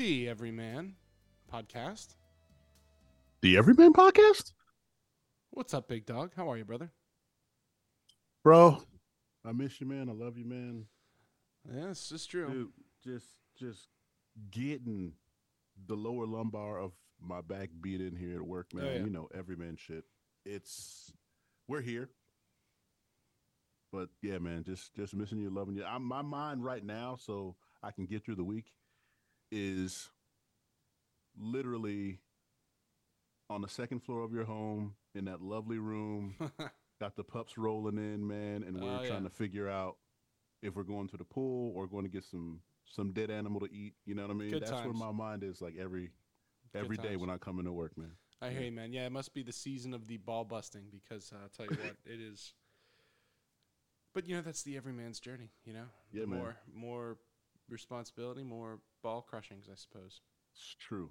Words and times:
The 0.00 0.30
Everyman 0.30 0.94
podcast. 1.52 2.14
The 3.42 3.58
Everyman 3.58 3.92
Podcast, 3.92 4.52
What's 5.50 5.74
up, 5.74 5.88
big 5.88 6.06
dog? 6.06 6.32
How 6.34 6.50
are 6.50 6.56
you, 6.56 6.64
brother? 6.64 6.90
bro. 8.42 8.82
I 9.44 9.52
miss 9.52 9.78
you, 9.78 9.86
man. 9.86 10.08
I 10.08 10.12
love 10.12 10.38
you, 10.38 10.46
man. 10.46 10.86
Yes, 11.70 12.12
it's 12.14 12.24
true. 12.24 12.48
Dude, 12.48 12.72
just 13.04 13.26
just 13.58 13.88
getting 14.50 15.12
the 15.86 15.96
lower 15.96 16.24
lumbar 16.24 16.80
of 16.80 16.92
my 17.20 17.42
back 17.42 17.68
beat 17.82 18.00
in 18.00 18.16
here 18.16 18.36
at 18.36 18.46
work, 18.46 18.68
oh, 18.72 18.78
man. 18.78 18.86
Oh, 18.86 18.92
yeah. 18.94 19.04
You 19.04 19.10
know, 19.10 19.28
Everyman 19.34 19.76
shit. 19.76 20.04
It's 20.46 21.12
we're 21.68 21.82
here. 21.82 22.08
But 23.92 24.08
yeah, 24.22 24.38
man, 24.38 24.64
just 24.64 24.94
just 24.94 25.14
missing 25.14 25.40
you, 25.40 25.50
loving 25.50 25.74
you. 25.74 25.84
I'm 25.84 26.04
my 26.04 26.22
mind 26.22 26.64
right 26.64 26.82
now, 26.82 27.18
so 27.20 27.54
I 27.82 27.90
can 27.90 28.06
get 28.06 28.24
through 28.24 28.36
the 28.36 28.44
week, 28.44 28.72
is 29.50 30.10
literally 31.38 32.18
on 33.48 33.62
the 33.62 33.68
second 33.68 34.00
floor 34.00 34.22
of 34.22 34.32
your 34.32 34.44
home 34.44 34.94
in 35.14 35.24
that 35.24 35.40
lovely 35.42 35.78
room 35.78 36.34
got 37.00 37.16
the 37.16 37.24
pups 37.24 37.58
rolling 37.58 37.98
in, 37.98 38.26
man, 38.26 38.62
and 38.62 38.80
we're 38.80 38.88
Oh, 38.96 38.98
trying 38.98 39.22
yeah. 39.22 39.28
to 39.28 39.30
figure 39.30 39.68
out 39.68 39.96
if 40.62 40.76
we're 40.76 40.82
going 40.82 41.08
to 41.08 41.16
the 41.16 41.24
pool 41.24 41.72
or 41.74 41.86
going 41.86 42.04
to 42.04 42.10
get 42.10 42.24
some 42.24 42.60
some 42.92 43.12
dead 43.12 43.30
animal 43.30 43.60
to 43.60 43.72
eat. 43.72 43.94
You 44.04 44.14
know 44.16 44.22
what 44.22 44.32
I 44.32 44.34
mean? 44.34 44.50
Good 44.50 44.62
That's 44.62 44.72
times. 44.72 44.84
where 44.84 44.92
my 44.94 45.12
mind 45.12 45.42
is 45.44 45.60
like 45.62 45.74
every 45.80 46.10
every 46.74 46.96
day 46.96 47.10
times. 47.10 47.20
when 47.20 47.30
I 47.30 47.38
come 47.38 47.58
into 47.58 47.72
work, 47.72 47.96
man. 47.96 48.12
I 48.42 48.50
hear 48.50 48.62
you, 48.62 48.72
man. 48.72 48.92
Yeah, 48.92 49.06
it 49.06 49.12
must 49.12 49.32
be 49.34 49.42
the 49.42 49.52
season 49.52 49.92
of 49.94 50.06
the 50.06 50.16
ball 50.16 50.44
busting 50.44 50.84
because 50.90 51.32
uh, 51.32 51.36
I'll 51.42 51.48
tell 51.48 51.66
you 51.66 51.82
what, 51.82 51.96
it 52.06 52.20
is. 52.20 52.52
But 54.14 54.26
you 54.26 54.34
know, 54.34 54.42
that's 54.42 54.62
the 54.62 54.76
everyman's 54.76 55.20
journey. 55.20 55.50
You 55.64 55.72
know, 55.74 55.84
Yeah, 56.12 56.22
The 56.22 56.26
man. 56.28 56.38
more 56.38 56.56
more 56.74 57.16
responsibility, 57.70 58.42
more 58.42 58.80
ball 59.02 59.22
crushings, 59.28 59.68
I 59.70 59.74
suppose. 59.76 60.20
It's 60.54 60.74
true. 60.78 61.10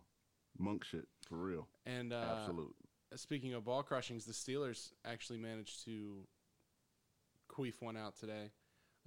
Monk 0.57 0.83
shit 0.83 1.07
for 1.27 1.37
real. 1.37 1.67
And 1.85 2.11
uh, 2.13 2.37
Absolute. 2.39 2.75
speaking 3.15 3.53
of 3.53 3.63
ball 3.65 3.83
crushings, 3.83 4.25
the 4.25 4.33
Steelers 4.33 4.91
actually 5.05 5.39
managed 5.39 5.85
to 5.85 6.27
queef 7.51 7.81
one 7.81 7.97
out 7.97 8.17
today. 8.17 8.51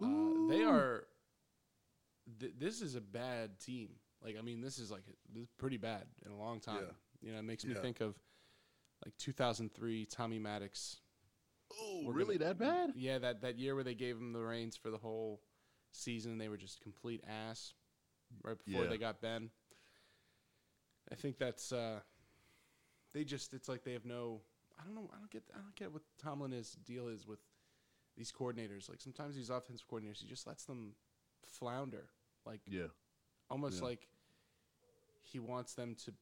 Uh, 0.03 0.49
they 0.49 0.63
are. 0.63 1.05
Th- 2.41 2.53
this 2.59 2.81
is 2.81 2.95
a 2.95 3.01
bad 3.01 3.59
team. 3.61 3.91
Like, 4.25 4.37
I 4.39 4.43
mean, 4.43 4.61
this 4.61 4.79
is 4.79 4.91
like 4.91 5.03
this 5.33 5.43
is 5.45 5.49
pretty 5.59 5.77
bad 5.77 6.05
in 6.25 6.33
a 6.33 6.37
long 6.39 6.61
time. 6.61 6.79
Yeah. 6.81 7.29
You 7.29 7.33
know, 7.33 7.39
it 7.41 7.43
makes 7.45 7.65
me 7.65 7.75
Yeah. 7.75 7.81
think 7.83 8.01
of 8.01 8.15
like 9.05 9.17
2003 9.19 10.07
Tommy 10.07 10.39
Maddox. 10.39 10.99
Oh, 11.81 12.05
really 12.09 12.39
gonna- 12.39 12.51
that 12.51 12.59
bad? 12.59 12.93
Yeah, 12.97 13.19
that 13.19 13.41
that 13.43 13.59
year 13.59 13.75
where 13.75 13.85
they 13.85 13.95
gave 13.95 14.17
him 14.17 14.33
the 14.33 14.41
reins 14.41 14.77
for 14.77 14.91
the 14.91 14.99
whole 14.99 15.41
season, 15.93 16.39
they 16.39 16.49
were 16.49 16.57
just 16.57 16.81
complete 16.81 17.23
ass 17.29 17.75
right 18.43 18.57
before 18.65 18.85
Yeah. 18.85 18.91
they 18.91 18.99
got 18.99 19.21
Ben. 19.21 19.51
I 21.11 21.15
think 21.15 21.39
that's 21.39 21.73
uh 21.73 22.01
they 23.13 23.25
just 23.25 23.53
it's 23.55 23.69
like 23.69 23.85
they 23.85 23.93
have 23.93 24.05
no 24.05 24.41
I 24.81 24.85
don't 24.85 24.95
know 24.95 25.11
I 25.15 25.19
don't 25.19 25.31
get 25.31 25.43
I 25.55 25.59
don't 25.59 25.75
get 25.77 25.93
what 25.93 26.03
Tomlin's 26.19 26.73
deal 26.73 27.09
is 27.09 27.27
with 27.27 27.41
these 28.17 28.33
coordinators. 28.33 28.89
Like 28.89 29.01
sometimes 29.01 29.37
these 29.37 29.51
offensive 29.51 29.87
coordinators 29.89 30.21
he 30.21 30.27
just 30.27 30.47
lets 30.47 30.65
them 30.65 30.95
flounder. 31.47 32.09
Like 32.47 32.61
Yeah. 32.67 32.89
almost 33.51 33.79
Yeah. 33.79 33.89
like 33.89 34.09
he 35.23 35.39
wants 35.39 35.75
them 35.75 35.95
to 36.05 36.13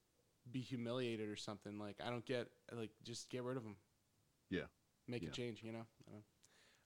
be 0.50 0.60
humiliated 0.60 1.28
or 1.28 1.36
something. 1.36 1.78
Like 1.78 2.00
I 2.04 2.10
don't 2.10 2.24
get 2.26 2.48
like 2.72 2.90
just 3.04 3.28
get 3.30 3.42
rid 3.44 3.56
of 3.56 3.62
them. 3.62 3.76
Yeah. 4.48 4.66
Make 5.06 5.22
Yeah. 5.22 5.28
a 5.28 5.32
change. 5.32 5.62
You 5.62 5.72
know. 5.72 5.86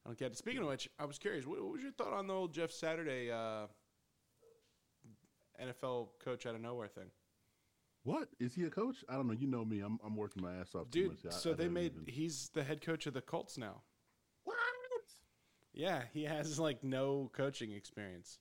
I 0.05 0.11
don't, 0.11 0.19
get 0.19 0.33
it. 0.33 0.39
Speaking 0.39 0.61
of 0.63 0.69
which, 0.69 0.89
I 0.99 1.05
was 1.07 1.19
curious. 1.19 1.47
What, 1.47 1.63
what 1.63 1.73
was 1.73 1.83
your 1.83 1.93
thought 1.93 2.13
on 2.13 2.27
the 2.27 2.35
old 2.35 2.53
Jeff 2.53 2.71
Saturday 2.71 3.31
uh, 3.31 3.67
NFL 5.63 6.09
coach 6.23 6.47
out 6.47 6.55
of 6.55 6.61
nowhere 6.61 6.89
thing, 6.89 7.11
What? 8.03 8.29
Is 8.41 8.55
he 8.55 8.65
a 8.65 8.71
coach? 8.71 9.05
I 9.09 9.15
don't 9.15 9.27
know. 9.29 9.33
You 9.33 9.47
know 9.47 9.65
me. 9.65 9.81
I'm 9.81 9.99
I'm 10.05 10.17
working 10.17 10.43
my 10.43 10.55
ass 10.57 10.75
off 10.75 10.91
too 10.91 11.01
dude? 11.03 11.09
much. 11.25 11.33
I- 11.33 11.37
so 11.37 11.53
I 11.53 11.55
they 11.55 11.69
made 11.69 11.93
even- 11.95 12.07
he's 12.07 12.51
the 12.53 12.65
head 12.65 12.81
coach 12.83 13.07
of 13.07 13.15
the 13.15 13.23
Colts 13.23 13.57
now. 13.57 13.83
What? 14.45 14.57
Yeah, 15.73 16.03
he 16.13 16.25
has 16.25 16.59
like 16.59 16.85
no 16.85 17.31
coaching 17.33 17.73
experience. 17.73 18.39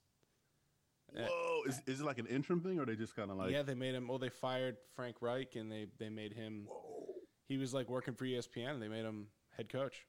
Uh, 1.17 1.21
Whoa. 1.29 1.61
Is 1.67 1.81
is 1.87 2.01
it 2.01 2.03
like 2.05 2.17
an 2.19 2.25
interim 2.27 2.61
thing 2.61 2.79
or 2.79 2.85
they 2.85 2.95
just 2.95 3.15
kind 3.15 3.31
of 3.31 3.37
like 3.37 3.51
yeah, 3.51 3.61
they 3.63 3.73
made 3.75 3.95
him. 3.95 4.07
Well, 4.07 4.19
they 4.19 4.29
fired 4.29 4.77
Frank 4.95 5.17
Reich 5.21 5.55
and 5.55 5.71
they 5.71 5.87
they 5.97 6.09
made 6.09 6.33
him. 6.33 6.65
Whoa. 6.67 7.05
He 7.47 7.57
was 7.57 7.73
like 7.73 7.89
working 7.89 8.15
for 8.15 8.25
ESPN. 8.25 8.71
and 8.71 8.81
They 8.81 8.87
made 8.87 9.05
him 9.05 9.27
head 9.55 9.69
coach. 9.69 10.05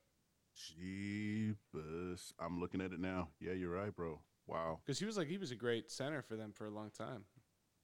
Jeebus. 0.57 2.33
I'm 2.39 2.61
looking 2.61 2.81
at 2.81 2.93
it 2.93 3.01
now. 3.01 3.29
Yeah, 3.41 3.53
you're 3.53 3.71
right, 3.75 3.95
bro. 3.95 4.21
Wow. 4.47 4.81
Because 4.85 4.99
he 4.99 5.07
was 5.07 5.17
like 5.17 5.29
he 5.29 5.39
was 5.39 5.51
a 5.51 5.57
great 5.57 5.91
center 5.91 6.23
for 6.23 6.37
them 6.37 6.53
for 6.53 6.67
a 6.67 6.71
long 6.71 6.91
time. 6.91 7.25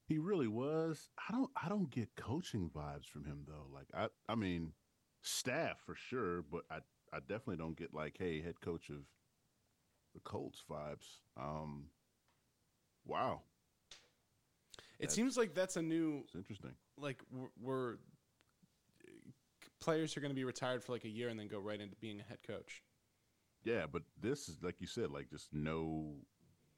He 0.07 0.19
really 0.19 0.49
was. 0.49 1.09
I 1.29 1.33
don't 1.33 1.51
I 1.63 1.69
don't 1.69 1.91
get 1.91 2.15
coaching 2.17 2.71
vibes 2.75 3.07
from 3.07 3.25
him 3.25 3.45
though. 3.47 3.67
Like 3.73 3.87
I 3.95 4.09
I 4.31 4.35
mean 4.35 4.73
staff 5.23 5.79
for 5.85 5.95
sure, 5.95 6.43
but 6.43 6.63
I 6.71 6.79
I 7.13 7.21
definitely 7.21 7.57
don't 7.57 7.77
get 7.77 7.95
like 7.95 8.17
hey, 8.19 8.43
head 8.43 8.61
coach 8.61 8.91
of 8.91 9.05
the 10.15 10.21
Colts 10.21 10.63
vibes. 10.71 11.07
Um 11.41 11.87
wow. 13.07 13.41
It 14.99 15.05
That's- 15.05 15.15
seems 15.15 15.37
like 15.39 15.55
that's 15.55 15.77
a 15.77 15.83
new 15.83 16.23
It's 16.27 16.35
interesting. 16.35 16.73
like 16.99 17.23
we're, 17.33 17.49
we're 17.59 17.97
players 19.81 20.17
are 20.17 20.21
going 20.21 20.31
to 20.31 20.37
be 20.37 20.45
retired 20.45 20.85
for 20.85 20.93
like 20.93 21.05
a 21.05 21.09
year 21.09 21.29
and 21.29 21.39
then 21.39 21.49
go 21.49 21.59
right 21.59 21.81
into 21.81 21.97
being 21.97 22.21
a 22.21 22.23
head 22.23 22.39
coach. 22.47 22.83
Yeah, 23.65 23.87
but 23.91 24.03
this 24.21 24.49
is 24.49 24.63
like 24.63 24.81
you 24.81 24.87
said 24.87 25.11
like 25.11 25.31
just 25.31 25.49
no 25.53 26.15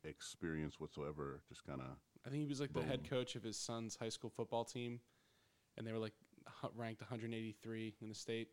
experience 0.05 0.81
whatsoever, 0.81 1.43
just 1.49 1.65
kind 1.65 1.81
of 1.81 1.87
I 2.27 2.31
think 2.31 2.43
he 2.43 2.49
was 2.49 2.61
like 2.61 2.73
the 2.73 2.83
head 2.83 3.09
coach 3.09 3.37
of 3.37 3.43
his 3.43 3.57
son's 3.57 3.97
high 3.97 4.09
school 4.09 4.31
football 4.31 4.65
team, 4.65 5.01
and 5.77 5.87
they 5.87 5.93
were 5.93 5.99
like 5.99 6.15
ranked 6.77 7.01
183 7.01 7.95
in 8.01 8.09
the 8.09 8.15
state. 8.15 8.49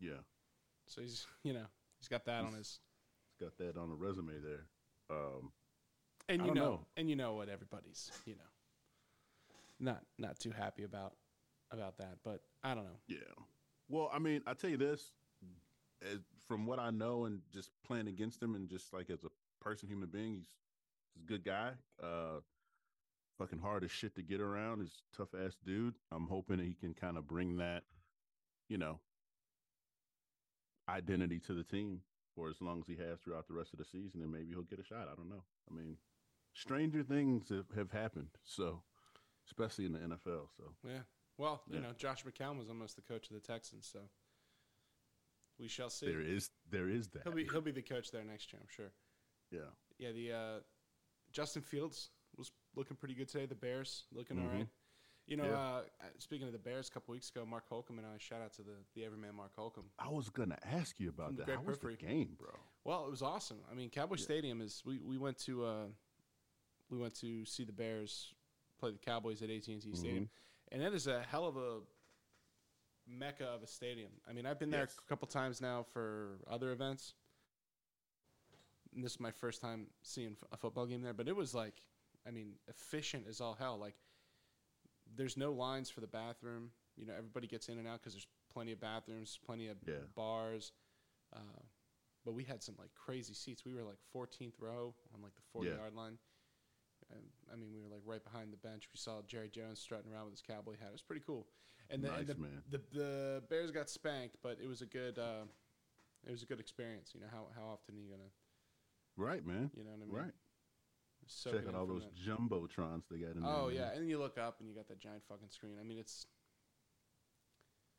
yeah. 0.00 0.22
So 0.86 1.00
he's 1.00 1.26
you 1.42 1.52
know 1.52 1.66
he's 1.98 2.08
got 2.08 2.24
that 2.26 2.44
on 2.44 2.52
his 2.52 2.80
It's 3.30 3.40
got 3.40 3.56
that 3.58 3.80
on 3.80 3.88
the 3.88 3.96
resume 3.96 4.34
there. 4.42 4.66
Um 5.10 5.52
and 6.28 6.44
you 6.46 6.54
know, 6.54 6.64
know. 6.64 6.86
and 6.96 7.08
you 7.08 7.16
know 7.16 7.34
what 7.34 7.48
everybody's 7.48 8.10
you 8.26 8.34
know 8.34 8.42
not 9.80 10.02
not 10.18 10.38
too 10.38 10.50
happy 10.50 10.84
about 10.84 11.14
about 11.70 11.98
that, 11.98 12.18
but 12.24 12.42
I 12.62 12.74
don't 12.74 12.84
know. 12.84 12.98
Yeah. 13.08 13.16
Well, 13.88 14.10
I 14.12 14.18
mean, 14.18 14.42
I 14.46 14.54
tell 14.54 14.70
you 14.70 14.76
this, 14.76 15.12
as, 16.02 16.18
from 16.46 16.66
what 16.66 16.78
I 16.78 16.90
know 16.90 17.24
and 17.24 17.40
just 17.52 17.70
playing 17.86 18.08
against 18.08 18.42
him 18.42 18.54
and 18.54 18.68
just 18.68 18.92
like 18.92 19.10
as 19.10 19.24
a 19.24 19.28
person, 19.62 19.88
human 19.88 20.08
being, 20.08 20.34
he's, 20.34 20.48
he's 21.14 21.22
a 21.22 21.26
good 21.26 21.44
guy. 21.44 21.70
Uh, 22.02 22.40
fucking 23.38 23.58
hard 23.58 23.84
as 23.84 23.90
shit 23.90 24.14
to 24.14 24.22
get 24.22 24.40
around. 24.40 24.80
He's 24.80 25.02
tough 25.16 25.28
ass 25.34 25.56
dude. 25.64 25.94
I'm 26.12 26.26
hoping 26.28 26.58
he 26.58 26.74
can 26.74 26.94
kind 26.94 27.16
of 27.16 27.26
bring 27.26 27.56
that, 27.58 27.82
you 28.68 28.78
know, 28.78 29.00
identity 30.88 31.40
to 31.40 31.54
the 31.54 31.64
team 31.64 32.00
for 32.34 32.48
as 32.48 32.60
long 32.60 32.80
as 32.80 32.86
he 32.86 32.96
has 32.96 33.20
throughout 33.20 33.46
the 33.48 33.54
rest 33.54 33.72
of 33.72 33.78
the 33.78 33.84
season, 33.84 34.20
and 34.22 34.30
maybe 34.30 34.50
he'll 34.50 34.62
get 34.62 34.80
a 34.80 34.84
shot. 34.84 35.08
I 35.10 35.14
don't 35.16 35.28
know. 35.28 35.44
I 35.70 35.74
mean, 35.74 35.96
stranger 36.52 37.02
things 37.02 37.48
have, 37.48 37.66
have 37.76 37.90
happened. 37.92 38.28
So, 38.44 38.82
especially 39.46 39.86
in 39.86 39.92
the 39.92 40.00
NFL. 40.00 40.48
So, 40.56 40.74
Yeah. 40.86 41.00
Well, 41.36 41.62
you 41.68 41.74
Yeah. 41.76 41.80
know, 41.82 41.92
Josh 41.94 42.24
McCown 42.24 42.58
was 42.58 42.68
almost 42.68 42.96
the 42.96 43.02
coach 43.02 43.28
of 43.28 43.34
the 43.34 43.40
Texans, 43.40 43.86
so 43.86 44.00
we 45.58 45.68
shall 45.68 45.90
see. 45.90 46.06
there 46.06 46.20
is 46.20 46.50
there 46.70 46.88
is 46.88 47.08
that. 47.08 47.22
He'll 47.24 47.32
be 47.32 47.44
he'll 47.44 47.60
be 47.60 47.70
the 47.72 47.82
coach 47.82 48.10
there 48.10 48.24
next 48.24 48.52
year, 48.52 48.60
I'm 48.62 48.68
sure. 48.68 48.92
yeah. 49.50 49.70
Yeah, 49.98 50.10
the 50.12 50.32
uh, 50.32 50.60
Justin 51.32 51.62
Fields 51.62 52.10
was 52.36 52.50
looking 52.74 52.96
pretty 52.96 53.14
good 53.14 53.28
today. 53.28 53.46
The 53.46 53.54
Bears 53.54 54.04
looking 54.12 54.38
all 54.40 54.46
Mhm. 54.46 54.52
right. 54.58 54.68
You 55.26 55.36
know, 55.38 55.44
Yeah. 55.44 56.06
uh, 56.06 56.10
speaking 56.18 56.46
of 56.48 56.52
the 56.52 56.58
Bears, 56.58 56.88
a 56.88 56.92
couple 56.92 57.12
weeks 57.12 57.30
ago, 57.30 57.46
Mark 57.46 57.66
Holcomb 57.68 57.98
and 57.98 58.06
I 58.06 58.18
shout 58.18 58.42
out 58.42 58.52
to 58.54 58.62
the 58.62 58.84
the 58.94 59.04
Everyman 59.04 59.34
Mark 59.36 59.54
Holcomb. 59.54 59.90
I 59.98 60.08
was 60.08 60.28
gonna 60.30 60.58
ask 60.64 60.98
you 61.00 61.08
about 61.08 61.36
that. 61.36 61.48
How 61.48 61.62
was 61.62 61.78
the 61.78 61.86
Periphery. 61.86 61.96
game, 61.96 62.34
bro? 62.34 62.52
Well, 62.84 63.06
it 63.06 63.10
was 63.10 63.22
awesome. 63.22 63.64
I 63.70 63.74
mean, 63.74 63.90
Cowboy 63.90 64.16
Yeah. 64.16 64.24
Stadium 64.24 64.60
is. 64.60 64.84
We, 64.84 64.98
we 65.00 65.16
went 65.18 65.38
to 65.40 65.64
uh, 65.64 65.88
we 66.90 66.98
went 66.98 67.14
to 67.16 67.44
see 67.46 67.64
the 67.64 67.72
Bears 67.72 68.34
play 68.78 68.90
the 68.90 68.98
Cowboys 68.98 69.40
at 69.42 69.48
AT 69.50 69.72
and 69.72 69.80
T 69.82 69.94
Stadium, 69.94 70.24
Mm-hmm. 70.26 70.34
And 70.72 70.82
that 70.82 70.92
is 70.92 71.06
a 71.06 71.22
hell 71.22 71.46
of 71.46 71.56
a 71.56 71.80
mecca 73.06 73.44
of 73.44 73.62
a 73.62 73.66
stadium. 73.66 74.10
I 74.28 74.32
mean, 74.32 74.46
I've 74.46 74.58
been 74.58 74.70
there 74.70 74.80
Yes. 74.82 74.96
a 74.98 75.08
couple 75.08 75.28
times 75.28 75.60
now 75.60 75.82
for 75.82 76.38
other 76.46 76.72
events. 76.72 77.14
And 78.94 79.02
this 79.04 79.12
is 79.12 79.20
my 79.20 79.30
first 79.32 79.60
time 79.60 79.88
seeing 80.02 80.36
a 80.52 80.56
football 80.56 80.86
game 80.86 81.02
there, 81.02 81.12
but 81.12 81.28
it 81.28 81.34
was 81.36 81.54
like, 81.54 81.74
I 82.26 82.30
mean, 82.30 82.54
efficient 82.68 83.26
as 83.28 83.40
all 83.40 83.54
hell. 83.54 83.76
Like, 83.76 83.96
there's 85.16 85.36
no 85.36 85.52
lines 85.52 85.90
for 85.90 86.00
the 86.00 86.06
bathroom. 86.06 86.70
You 86.96 87.06
know, 87.06 87.12
everybody 87.14 87.46
gets 87.46 87.68
in 87.68 87.78
and 87.78 87.86
out 87.88 88.00
because 88.00 88.14
there's 88.14 88.26
plenty 88.52 88.72
of 88.72 88.80
bathrooms, 88.80 89.38
plenty 89.44 89.68
of 89.68 89.76
Yeah. 89.86 89.98
bars. 90.14 90.72
Uh, 91.32 91.40
but 92.24 92.32
we 92.32 92.44
had 92.44 92.62
some 92.62 92.76
like 92.78 92.94
crazy 92.94 93.34
seats. 93.34 93.64
We 93.64 93.74
were 93.74 93.82
like 93.82 93.98
14th 94.14 94.58
row 94.60 94.94
on 95.12 95.20
like 95.20 95.34
the 95.34 95.42
40 95.42 95.68
Yeah. 95.70 95.76
yard 95.76 95.94
line. 95.94 96.18
And, 97.12 97.20
I 97.52 97.56
mean, 97.56 97.70
we 97.72 97.80
were 97.80 97.88
like 97.88 98.02
right 98.04 98.22
behind 98.24 98.52
the 98.52 98.56
bench. 98.56 98.88
We 98.92 98.98
saw 98.98 99.20
Jerry 99.26 99.48
Jones 99.50 99.78
strutting 99.80 100.10
around 100.12 100.24
with 100.24 100.34
his 100.34 100.42
cowboy 100.42 100.72
hat. 100.78 100.88
It 100.88 100.92
was 100.92 101.02
pretty 101.02 101.22
cool. 101.26 101.46
And 101.90 102.02
the, 102.02 102.08
and 102.08 102.26
Nice, 102.26 102.34
the, 102.36 102.42
man. 102.42 102.62
the 102.70 102.80
the 102.92 103.42
Bears 103.50 103.70
got 103.70 103.90
spanked, 103.90 104.36
but 104.42 104.58
it 104.62 104.66
was 104.66 104.80
a 104.80 104.86
good 104.86 105.18
uh, 105.18 105.44
it 106.26 106.30
was 106.32 106.42
a 106.42 106.46
good 106.46 106.58
experience. 106.60 107.10
You 107.14 107.20
know 107.20 107.26
how 107.30 107.46
how 107.54 107.68
often 107.68 107.94
are 107.96 108.00
you 108.00 108.08
gonna 108.08 108.30
Right, 109.16 109.44
man. 109.46 109.70
you 109.76 109.84
know 109.84 109.90
what 109.90 110.00
I 110.02 110.06
mean? 110.06 110.16
Right. 110.16 110.32
soaking 111.26 111.60
Check 111.60 111.68
out 111.68 111.74
all 111.74 111.86
those 111.86 112.04
that. 112.04 112.14
jumbotrons 112.16 113.02
they 113.10 113.18
got 113.18 113.36
in 113.36 113.42
there. 113.42 113.50
Oh 113.52 113.66
man. 113.66 113.74
yeah, 113.76 113.90
and 113.94 114.08
you 114.08 114.18
look 114.18 114.38
up 114.38 114.60
and 114.60 114.68
you 114.68 114.74
got 114.74 114.88
that 114.88 114.98
giant 114.98 115.22
fucking 115.28 115.50
screen. 115.50 115.76
I 115.78 115.84
mean, 115.84 115.98
it's 115.98 116.26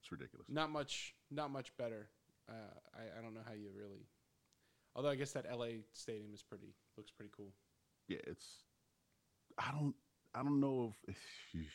it's 0.01 0.11
ridiculous. 0.11 0.47
not 0.49 0.71
much, 0.71 1.13
not 1.31 1.51
much 1.51 1.71
better. 1.77 2.09
Uh, 2.49 2.53
I 2.95 3.19
I 3.19 3.21
don't 3.21 3.33
know 3.35 3.45
how 3.47 3.53
you 3.53 3.69
really. 3.77 4.07
Although 4.95 5.09
I 5.09 5.15
guess 5.15 5.31
that 5.33 5.45
L.A. 5.47 5.81
stadium 5.93 6.33
is 6.33 6.41
pretty 6.41 6.73
looks 6.97 7.11
pretty 7.11 7.31
cool. 7.37 7.53
Yeah, 8.07 8.17
it's. 8.25 8.64
I 9.57 9.71
don't. 9.71 9.95
I 10.33 10.43
don't 10.43 10.59
know 10.59 10.93
if. 11.07 11.17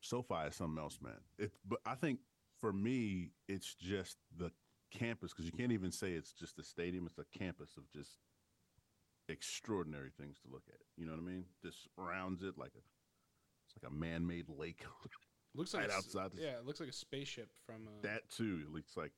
SoFi 0.00 0.46
is 0.48 0.56
something 0.56 0.82
else, 0.82 0.98
man. 1.02 1.20
It, 1.38 1.52
but 1.66 1.80
I 1.84 1.94
think 1.94 2.20
for 2.60 2.72
me, 2.72 3.30
it's 3.46 3.74
just 3.74 4.16
the 4.36 4.50
campus 4.90 5.32
because 5.32 5.44
you 5.44 5.52
can't 5.52 5.72
even 5.72 5.92
say 5.92 6.12
it's 6.12 6.32
just 6.32 6.58
a 6.58 6.62
stadium. 6.64 7.06
It's 7.06 7.18
a 7.18 7.38
campus 7.38 7.76
of 7.76 7.84
just 7.92 8.12
extraordinary 9.28 10.10
things 10.18 10.38
to 10.40 10.50
look 10.50 10.62
at. 10.68 10.78
You 10.96 11.04
know 11.06 11.12
what 11.12 11.20
I 11.20 11.24
mean? 11.24 11.44
Just 11.62 11.88
surrounds 11.94 12.42
it 12.42 12.56
like 12.56 12.72
a. 12.74 12.80
It's 13.66 13.82
like 13.82 13.90
a 13.90 13.94
man-made 13.94 14.46
lake. 14.48 14.84
Looks 15.54 15.74
like 15.74 15.82
Right 15.84 15.92
a 15.92 15.96
outside 15.96 16.30
the- 16.34 16.42
Yeah, 16.42 16.58
it 16.58 16.66
looks 16.66 16.78
like 16.80 16.88
a 16.88 16.92
spaceship 16.92 17.48
from. 17.66 17.86
Uh, 17.88 18.02
that 18.02 18.28
too. 18.30 18.60
It 18.66 18.72
looks 18.72 18.96
like 18.96 19.12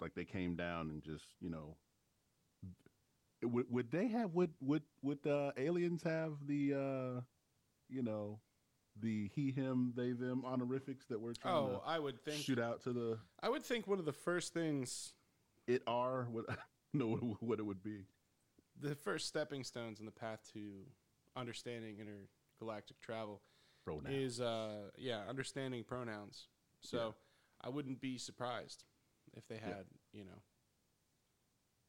like 0.00 0.14
they 0.14 0.24
came 0.24 0.56
down 0.56 0.90
and 0.90 1.02
just 1.02 1.24
you 1.40 1.48
know. 1.50 1.76
Would 3.42 3.70
would 3.70 3.90
they 3.90 4.08
have 4.08 4.32
would 4.34 4.54
would 4.60 4.82
would 5.02 5.26
uh, 5.26 5.52
aliens 5.56 6.02
have 6.02 6.34
the 6.46 6.72
uh, 6.74 7.20
you 7.88 8.02
know, 8.02 8.40
the 8.98 9.28
he 9.34 9.50
him 9.52 9.92
they 9.96 10.12
them 10.12 10.42
honorifics 10.44 11.06
that 11.06 11.20
we're 11.20 11.34
trying 11.34 11.54
oh, 11.54 11.82
I 11.86 11.98
would 11.98 12.16
to 12.24 12.30
think. 12.30 12.42
shoot 12.44 12.58
out 12.58 12.82
to 12.84 12.92
the 12.92 13.18
I 13.42 13.48
would 13.50 13.62
think 13.64 13.86
one 13.86 13.98
of 13.98 14.04
the 14.06 14.12
first 14.12 14.54
things, 14.54 15.12
it 15.66 15.82
are 15.86 16.26
what 16.30 16.46
know 16.94 17.36
what, 17.40 17.58
it 17.58 17.62
would 17.66 17.82
be. 17.82 18.06
the 18.80 18.94
first 18.94 19.26
stepping 19.28 19.64
stones 19.64 20.00
in 20.00 20.06
the 20.06 20.12
path 20.12 20.40
to 20.54 20.84
understanding 21.36 21.98
intergalactic 22.00 22.98
travel 23.00 23.42
Pronoun. 23.84 24.10
is 24.10 24.40
uh 24.40 24.90
yeah 24.96 25.20
understanding 25.28 25.84
pronouns 25.84 26.48
so 26.80 26.96
Yeah. 26.98 27.10
i 27.60 27.68
wouldn't 27.68 28.00
be 28.00 28.16
surprised 28.18 28.84
if 29.36 29.46
they 29.46 29.56
Yeah. 29.56 29.74
had 29.76 29.84
you 30.12 30.24
know 30.24 30.40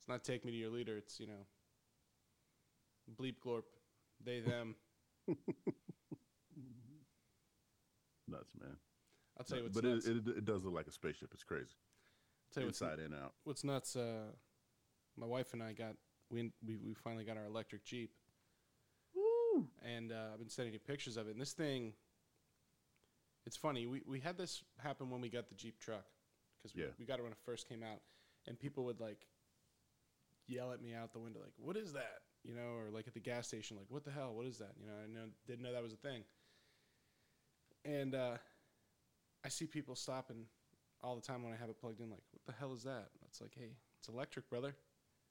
it's 0.07 0.09
not 0.09 0.23
take 0.23 0.45
me 0.45 0.51
to 0.53 0.57
your 0.57 0.69
leader 0.69 0.95
it's 0.97 1.19
you 1.19 1.27
know 1.27 1.45
bleep 3.21 3.35
glorp 3.45 3.63
they 4.23 4.39
them 4.39 4.73
Nuts, 8.29 8.51
man. 8.59 8.75
i'll 9.37 9.45
tell 9.45 9.57
you 9.57 9.63
what's 9.65 9.75
but 9.75 9.83
nuts 9.83 10.05
it, 10.05 10.17
it 10.17 10.27
it 10.37 10.45
does 10.45 10.63
look 10.63 10.73
like 10.73 10.87
a 10.87 10.91
spaceship. 10.91 11.29
It's 11.33 11.43
crazy. 11.43 11.65
I'll 11.71 12.53
tell 12.53 12.63
you 12.63 12.67
what's, 12.67 12.81
Inside 12.81 12.99
and 12.99 13.13
out. 13.13 13.33
what's 13.43 13.63
nuts 13.63 13.95
uh 13.97 14.31
my 15.17 15.25
wife 15.25 15.53
and 15.53 15.61
i 15.63 15.73
got 15.73 15.95
we, 16.29 16.51
we 16.65 16.77
we 16.77 16.93
finally 16.93 17.23
got 17.25 17.37
our 17.37 17.45
electric 17.45 17.83
jeep 17.85 18.11
Woo! 19.15 19.67
and 19.85 20.11
uh, 20.11 20.29
I've 20.33 20.39
been 20.39 20.49
sending 20.49 20.73
you 20.73 20.79
pictures 20.79 21.15
of 21.17 21.27
it. 21.27 21.31
And 21.31 21.41
this 21.41 21.53
thing, 21.53 21.93
it's 23.45 23.55
funny. 23.57 23.85
We 23.87 24.01
we 24.05 24.19
had 24.19 24.37
this 24.37 24.61
happen 24.79 25.09
when 25.09 25.21
we 25.21 25.29
got 25.29 25.47
the 25.49 25.55
Jeep 25.55 25.79
truck 25.79 26.05
because 26.61 26.75
we, 26.75 26.81
Yeah. 26.83 26.89
we 26.99 27.05
got 27.05 27.17
it 27.19 27.23
when 27.23 27.31
it 27.31 27.37
first 27.45 27.67
came 27.67 27.81
out, 27.81 28.01
and 28.45 28.59
people 28.59 28.83
would 28.85 28.99
like 28.99 29.25
yell 30.47 30.71
at 30.71 30.81
me 30.81 30.93
out 30.93 31.13
the 31.13 31.19
window 31.19 31.39
like, 31.41 31.53
"What 31.57 31.77
is 31.77 31.93
that?" 31.93 32.21
You 32.43 32.55
know, 32.55 32.75
or 32.77 32.89
like 32.91 33.07
at 33.07 33.13
the 33.13 33.19
gas 33.19 33.47
station, 33.47 33.77
like, 33.77 33.87
"What 33.89 34.03
the 34.05 34.11
hell? 34.11 34.33
What 34.33 34.45
is 34.47 34.57
that?" 34.59 34.71
You 34.79 34.87
know, 34.87 34.93
I 35.03 35.07
know 35.07 35.29
didn't 35.45 35.63
know 35.63 35.73
that 35.73 35.83
was 35.83 35.93
a 35.93 35.97
thing. 35.97 36.23
And 37.85 38.15
uh, 38.15 38.37
I 39.45 39.49
see 39.49 39.65
people 39.65 39.95
stopping 39.95 40.45
all 41.01 41.15
the 41.15 41.21
time 41.21 41.43
when 41.43 41.53
I 41.53 41.55
have 41.57 41.69
it 41.69 41.79
plugged 41.79 41.99
in, 42.01 42.09
like, 42.09 42.23
"What 42.31 42.45
the 42.45 42.53
hell 42.59 42.73
is 42.73 42.83
that?" 42.83 43.09
It's 43.27 43.41
like, 43.41 43.53
"Hey, 43.57 43.75
it's 43.99 44.07
electric, 44.09 44.49
brother." 44.49 44.75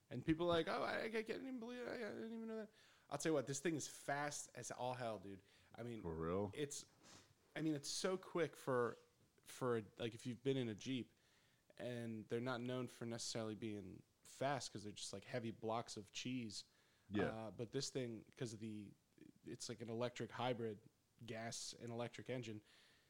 And 0.09 0.23
people 0.25 0.47
are 0.49 0.55
like, 0.55 0.67
"Oh, 0.69 0.83
I, 0.83 1.05
I 1.05 1.09
can't 1.09 1.41
even 1.41 1.59
believe 1.59 1.79
it. 1.79 1.89
I, 1.91 1.95
I 1.95 2.09
didn't 2.13 2.35
even 2.37 2.47
know 2.47 2.57
that." 2.57 2.69
I'll 3.09 3.17
tell 3.17 3.29
you 3.31 3.33
what, 3.35 3.47
this 3.47 3.59
thing 3.59 3.75
is 3.75 3.87
fast 3.87 4.49
as 4.55 4.69
all 4.71 4.93
hell, 4.93 5.21
dude. 5.23 5.39
I 5.79 5.83
mean, 5.83 6.01
For 6.01 6.11
real. 6.11 6.51
it's, 6.53 6.83
I 7.55 7.61
mean, 7.61 7.73
it's 7.73 7.89
so 7.89 8.17
quick 8.17 8.55
for, 8.57 8.97
for 9.45 9.81
like 9.97 10.13
if 10.13 10.25
you've 10.27 10.43
been 10.43 10.57
in 10.57 10.67
a 10.69 10.73
Jeep, 10.73 11.09
and 11.79 12.25
they're 12.29 12.41
not 12.41 12.59
known 12.61 12.87
for 12.87 13.05
necessarily 13.05 13.55
being 13.55 14.01
fast 14.39 14.71
because 14.71 14.83
they're 14.83 14.93
just 14.93 15.13
like 15.13 15.25
heavy 15.25 15.51
blocks 15.51 15.97
of 15.97 16.11
cheese. 16.11 16.63
Yeah. 17.11 17.25
Uh, 17.25 17.51
but 17.57 17.71
this 17.71 17.89
thing, 17.89 18.19
because 18.35 18.53
of 18.53 18.59
the, 18.59 18.85
it's 19.45 19.69
like 19.69 19.81
an 19.81 19.89
electric 19.89 20.31
hybrid, 20.31 20.77
gas 21.25 21.73
and 21.81 21.91
electric 21.91 22.29
engine, 22.29 22.61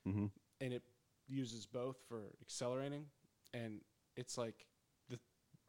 mm-hmm. 0.07 0.25
and 0.61 0.73
it 0.73 0.83
uses 1.27 1.65
both 1.65 1.97
for 2.07 2.21
accelerating, 2.41 3.05
and 3.53 3.81
it's 4.15 4.37
like 4.37 4.65
the 5.09 5.19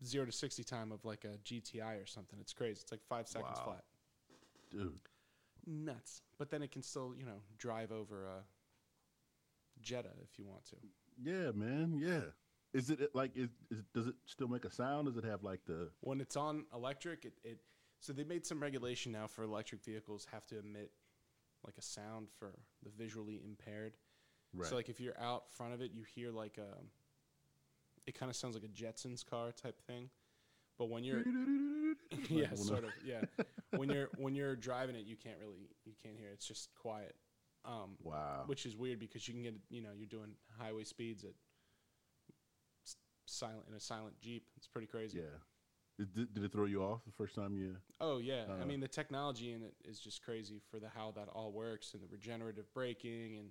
zero 0.05 0.27
to 0.27 0.33
sixty 0.33 0.63
time 0.63 0.93
of 0.93 1.05
like 1.05 1.25
a 1.25 1.39
GTI 1.39 2.03
or 2.03 2.07
something. 2.07 2.39
It's 2.41 2.53
crazy. 2.53 2.81
It's 2.83 2.93
like 2.93 3.03
five 3.09 3.27
seconds 3.29 3.59
Wow. 3.59 3.65
flat. 3.65 3.85
Dude. 4.71 5.01
Nuts. 5.67 6.23
But 6.39 6.51
then 6.51 6.63
it 6.63 6.71
can 6.71 6.83
still, 6.83 7.15
you 7.19 7.25
know, 7.25 7.41
drive 7.59 7.93
over 7.93 8.27
a 8.27 8.45
Jetta 9.81 10.11
if 10.23 10.39
you 10.39 10.47
want 10.47 10.65
to. 10.67 10.77
Yeah, 11.21 11.51
man. 11.53 11.99
Yeah. 12.01 12.31
Is 12.75 12.91
it 12.91 13.15
like 13.15 13.37
is, 13.37 13.49
is 13.71 13.83
does 13.95 14.07
it 14.07 14.15
still 14.27 14.49
make 14.49 14.65
a 14.65 14.71
sound? 14.71 15.07
Does 15.07 15.17
it 15.17 15.25
have 15.25 15.43
like 15.43 15.61
the 15.67 15.91
When 16.01 16.21
it's 16.21 16.37
on 16.37 16.67
electric, 16.75 17.25
it, 17.25 17.33
it 17.45 17.59
so 18.01 18.13
they 18.13 18.25
made 18.25 18.45
some 18.47 18.61
regulation 18.61 19.11
now 19.13 19.27
for 19.27 19.43
electric 19.43 19.83
vehicles 19.85 20.27
have 20.33 20.47
to 20.49 20.59
emit 20.59 20.93
like 21.65 21.75
a 21.79 21.83
sound 21.83 22.29
for 22.39 22.53
the 22.83 22.91
visually 22.91 23.41
impaired. 23.45 23.97
right? 24.55 24.69
So 24.69 24.77
like 24.77 24.89
if 24.89 25.01
you're 25.01 25.19
out 25.19 25.51
front 25.53 25.73
of 25.75 25.81
it, 25.81 25.93
you 25.93 26.05
hear 26.05 26.31
like 26.31 26.59
a 26.59 26.77
it 28.07 28.15
kind 28.19 28.31
of 28.31 28.37
sounds 28.37 28.55
like 28.55 28.65
a 28.65 28.69
Jetsons 28.69 29.25
car 29.25 29.51
type 29.53 29.81
thing. 29.87 30.11
But 30.79 30.89
when 30.91 31.05
you're 31.05 31.25
yeah, 32.29 32.55
sort 32.55 32.85
of. 32.85 32.91
Yeah. 33.05 33.23
when 33.77 33.89
you're 33.91 34.09
when 34.19 34.35
you're 34.35 34.57
driving 34.57 34.95
it, 34.95 35.07
you 35.07 35.17
can't 35.17 35.37
really 35.41 35.69
you 35.85 35.93
can't 36.03 36.17
hear 36.17 36.29
it. 36.29 36.35
It's 36.35 36.47
just 36.47 36.69
quiet. 36.75 37.15
Um, 37.65 37.97
Wow. 38.03 38.45
which 38.47 38.65
is 38.65 38.77
weird 38.77 38.99
because 39.01 39.27
you 39.27 39.35
can 39.35 39.43
get 39.43 39.55
you 39.69 39.83
know 39.83 39.91
you're 39.97 40.07
doing 40.07 40.31
highway 40.59 40.85
speeds 40.85 41.25
at 41.25 41.33
silent 43.29 43.65
in 43.69 43.75
a 43.75 43.81
silent 43.81 44.19
Jeep. 44.21 44.45
It's 44.57 44.67
pretty 44.67 44.87
crazy. 44.87 45.19
Yeah. 45.19 45.39
Did, 46.15 46.33
did- 46.35 46.45
it 46.45 46.53
throw 46.53 46.67
you 46.67 46.83
off 46.83 47.05
the 47.05 47.13
first 47.13 47.35
time 47.35 47.57
you? 47.57 47.77
Oh 48.01 48.19
yeah. 48.19 48.45
I 48.61 48.63
Uh, 48.63 48.67
mean 48.67 48.81
the 48.81 48.89
technology 48.89 49.53
in 49.53 49.63
it 49.63 49.75
is 49.85 49.99
just 49.99 50.23
crazy 50.23 50.61
for 50.71 50.79
the 50.79 50.89
how 50.89 51.11
that 51.17 51.29
all 51.29 51.51
works 51.53 51.93
and 51.95 52.03
the 52.03 52.07
regenerative 52.07 52.73
braking 52.73 53.37
and 53.39 53.51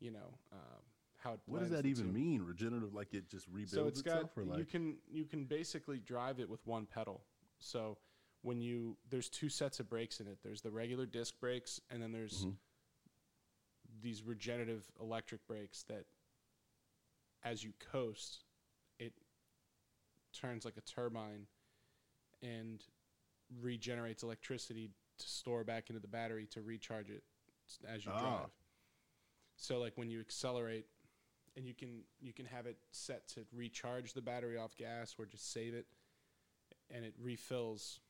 you 0.00 0.10
know 0.10 0.34
um, 0.52 0.82
how 1.16 1.32
it 1.32 1.40
What 1.46 1.60
does 1.60 1.70
that 1.70 1.86
even 1.86 2.08
two. 2.08 2.12
mean? 2.12 2.42
Regenerative, 2.42 2.92
like 2.92 3.14
it 3.14 3.30
just 3.30 3.46
rebuilds 3.48 3.72
so 3.72 3.86
it's 3.86 4.00
itself, 4.00 4.30
got 4.36 4.42
or 4.42 4.58
you 4.58 4.64
can 4.66 4.96
you 5.10 5.24
can 5.24 5.44
basically 5.44 5.98
drive 5.98 6.40
it 6.40 6.48
with 6.50 6.60
one 6.66 6.84
pedal 6.86 7.22
so 7.58 7.96
when 8.42 8.60
you 8.60 8.96
there's 9.08 9.30
two 9.30 9.48
sets 9.48 9.80
of 9.80 9.88
brakes 9.88 10.20
in 10.20 10.26
it 10.26 10.38
there's 10.42 10.60
the 10.60 10.70
regular 10.70 11.06
disc 11.06 11.38
brakes 11.40 11.80
and 11.90 12.02
then 12.02 12.12
there's 12.12 12.44
Mhm. 12.44 12.56
these 14.02 14.22
regenerative 14.22 14.90
electric 15.00 15.46
brakes 15.46 15.84
that 15.84 16.04
as 17.44 17.62
you 17.64 17.72
coast 17.92 18.44
turns 20.32 20.64
like 20.64 20.76
a 20.76 20.80
turbine 20.82 21.46
and 22.42 22.84
regenerates 23.60 24.22
electricity 24.22 24.90
to 25.18 25.28
store 25.28 25.64
back 25.64 25.90
into 25.90 26.00
the 26.00 26.08
battery 26.08 26.46
to 26.46 26.62
recharge 26.62 27.10
it 27.10 27.22
as 27.86 28.04
you 28.04 28.12
Ah. 28.12 28.20
drive 28.20 28.50
so 29.56 29.78
like 29.78 29.96
when 29.96 30.10
you 30.10 30.20
accelerate 30.20 30.86
and 31.56 31.66
you 31.66 31.74
can 31.74 32.04
you 32.20 32.32
can 32.32 32.46
have 32.46 32.66
it 32.66 32.78
set 32.90 33.28
to 33.28 33.46
recharge 33.52 34.14
the 34.14 34.22
battery 34.22 34.56
off 34.56 34.74
gas 34.76 35.14
or 35.18 35.26
just 35.26 35.52
save 35.52 35.74
it 35.74 35.86
and 36.90 37.04
it 37.04 37.14
refills 37.18 38.00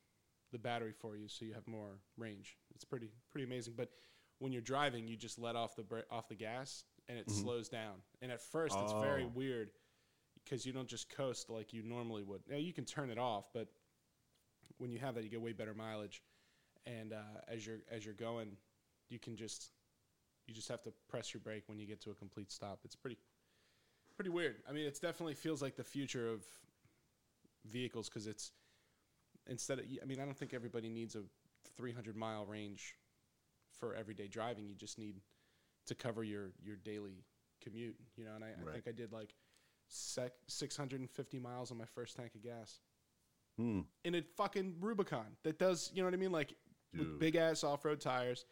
the 0.53 0.59
battery 0.59 0.93
for 0.93 1.17
you 1.17 1.29
so 1.29 1.45
you 1.45 1.53
have 1.55 1.67
more 1.67 1.99
range 2.17 2.57
it's 2.75 2.85
pretty 2.85 3.11
pretty 3.31 3.45
amazing 3.45 3.75
but 3.77 3.91
when 4.39 4.53
you're 4.53 4.63
driving 4.63 5.07
you 5.09 5.17
just 5.17 5.39
let 5.39 5.57
off 5.57 5.75
the 5.77 5.83
bra- 5.83 6.03
off 6.11 6.29
the 6.29 6.35
gas 6.35 6.85
and 7.09 7.19
it 7.19 7.27
Mhm. 7.27 7.43
slows 7.43 7.69
down 7.69 8.03
and 8.21 8.31
at 8.31 8.41
first 8.41 8.77
it's 8.79 8.93
very 8.93 9.25
Oh. 9.25 9.29
weird 9.29 9.73
because 10.45 10.67
you 10.67 10.73
don't 10.73 10.89
just 10.89 11.09
coast 11.15 11.51
like 11.51 11.73
you 11.73 11.83
normally 11.83 12.23
would. 12.23 12.43
Now 12.49 12.57
you 12.57 12.73
can 12.73 12.85
turn 12.85 13.11
it 13.11 13.19
off 13.19 13.45
but 13.53 13.69
when 14.79 14.91
you 14.91 14.99
have 14.99 15.15
that 15.15 15.25
you 15.25 15.31
get 15.31 15.41
way 15.41 15.53
better 15.53 15.75
mileage. 15.75 16.23
And 16.87 17.13
uh, 17.13 17.41
as 17.49 17.67
you're 17.67 17.81
as 17.91 18.05
you're 18.05 18.15
going 18.15 18.57
you 19.09 19.19
can 19.19 19.37
just 19.37 19.71
you 20.47 20.55
just 20.55 20.69
have 20.69 20.83
to 20.83 20.93
press 21.09 21.33
your 21.33 21.41
brake 21.41 21.65
when 21.67 21.79
you 21.79 21.87
get 21.87 22.01
to 22.03 22.11
a 22.11 22.15
complete 22.15 22.51
stop. 22.51 22.81
It's 22.85 22.97
pretty 22.97 23.19
pretty 24.17 24.31
weird. 24.31 24.57
I 24.69 24.73
mean 24.73 24.87
it 24.87 24.99
definitely 25.01 25.35
feels 25.35 25.63
like 25.63 25.77
the 25.77 25.85
future 25.85 26.29
of 26.29 26.45
vehicles 27.67 28.09
because 28.09 28.27
it's 28.27 28.51
instead 29.49 29.79
of 29.79 29.85
i 30.03 30.05
mean 30.05 30.21
i 30.21 30.25
don't 30.25 30.37
think 30.37 30.53
everybody 30.53 30.89
needs 30.89 31.15
a 31.15 31.23
300 31.77 32.17
mile 32.17 32.45
range 32.45 32.95
for 33.79 33.95
everyday 33.95 34.29
driving. 34.29 34.67
You 34.67 34.75
just 34.75 34.99
need 34.99 35.21
to 35.87 35.95
cover 35.95 36.23
your 36.23 36.53
your 36.63 36.77
daily 36.77 37.25
commute 37.61 37.97
you 38.17 38.25
know 38.25 38.35
and 38.35 38.45
i, 38.45 38.49
I 38.49 38.73
think 38.73 38.89
i 38.89 38.93
did 38.93 39.13
like 39.13 39.35
sec- 39.93 40.33
650 40.49 41.39
miles 41.39 41.71
on 41.71 41.79
my 41.79 41.85
first 41.85 42.17
tank 42.17 42.35
of 42.35 42.43
gas 42.43 42.81
Hmm. 43.59 43.81
in 44.05 44.15
a 44.15 44.23
fucking 44.37 44.77
rubicon 44.81 45.37
that 45.43 45.59
does 45.59 45.91
you 45.95 46.01
know 46.03 46.07
what 46.07 46.15
i 46.15 46.17
mean 46.17 46.33
like 46.33 46.55
big 47.19 47.37
ass 47.37 47.63
off-road 47.65 48.01
tires 48.01 48.47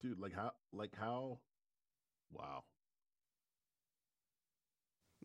dude, 0.00 0.18
like 0.18 0.34
how, 0.34 0.52
like 0.72 0.94
how, 0.96 1.38
wow. 2.32 2.64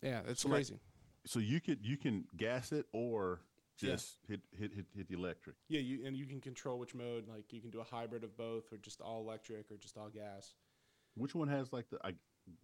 yeah 0.01 0.21
it's 0.27 0.41
So, 0.41 0.49
like, 0.49 0.67
So 1.25 1.39
you 1.39 1.59
could 1.61 1.79
you 1.85 1.97
can 1.97 2.25
gas 2.35 2.71
it 2.71 2.85
or 2.93 3.41
Yeah. 3.81 3.91
just 3.91 4.17
hit 4.27 4.41
hit 4.57 4.73
hit 4.73 4.85
hit 4.95 5.07
the 5.07 5.13
electric. 5.15 5.55
Yeah, 5.69 5.79
you 5.81 6.05
and 6.05 6.15
you 6.15 6.25
can 6.25 6.41
control 6.41 6.79
which 6.79 6.93
mode. 6.95 7.27
Like 7.27 7.51
you 7.53 7.61
can 7.61 7.69
do 7.69 7.79
a 7.79 7.83
hybrid 7.83 8.23
of 8.23 8.35
both, 8.37 8.71
or 8.73 8.77
just 8.77 9.01
all 9.01 9.21
electric, 9.21 9.71
or 9.71 9.77
just 9.77 9.97
all 9.97 10.09
gas. 10.09 10.53
Which 11.15 11.35
one 11.35 11.47
has 11.49 11.71
like 11.73 11.89
the 11.89 11.97
I, 12.03 12.13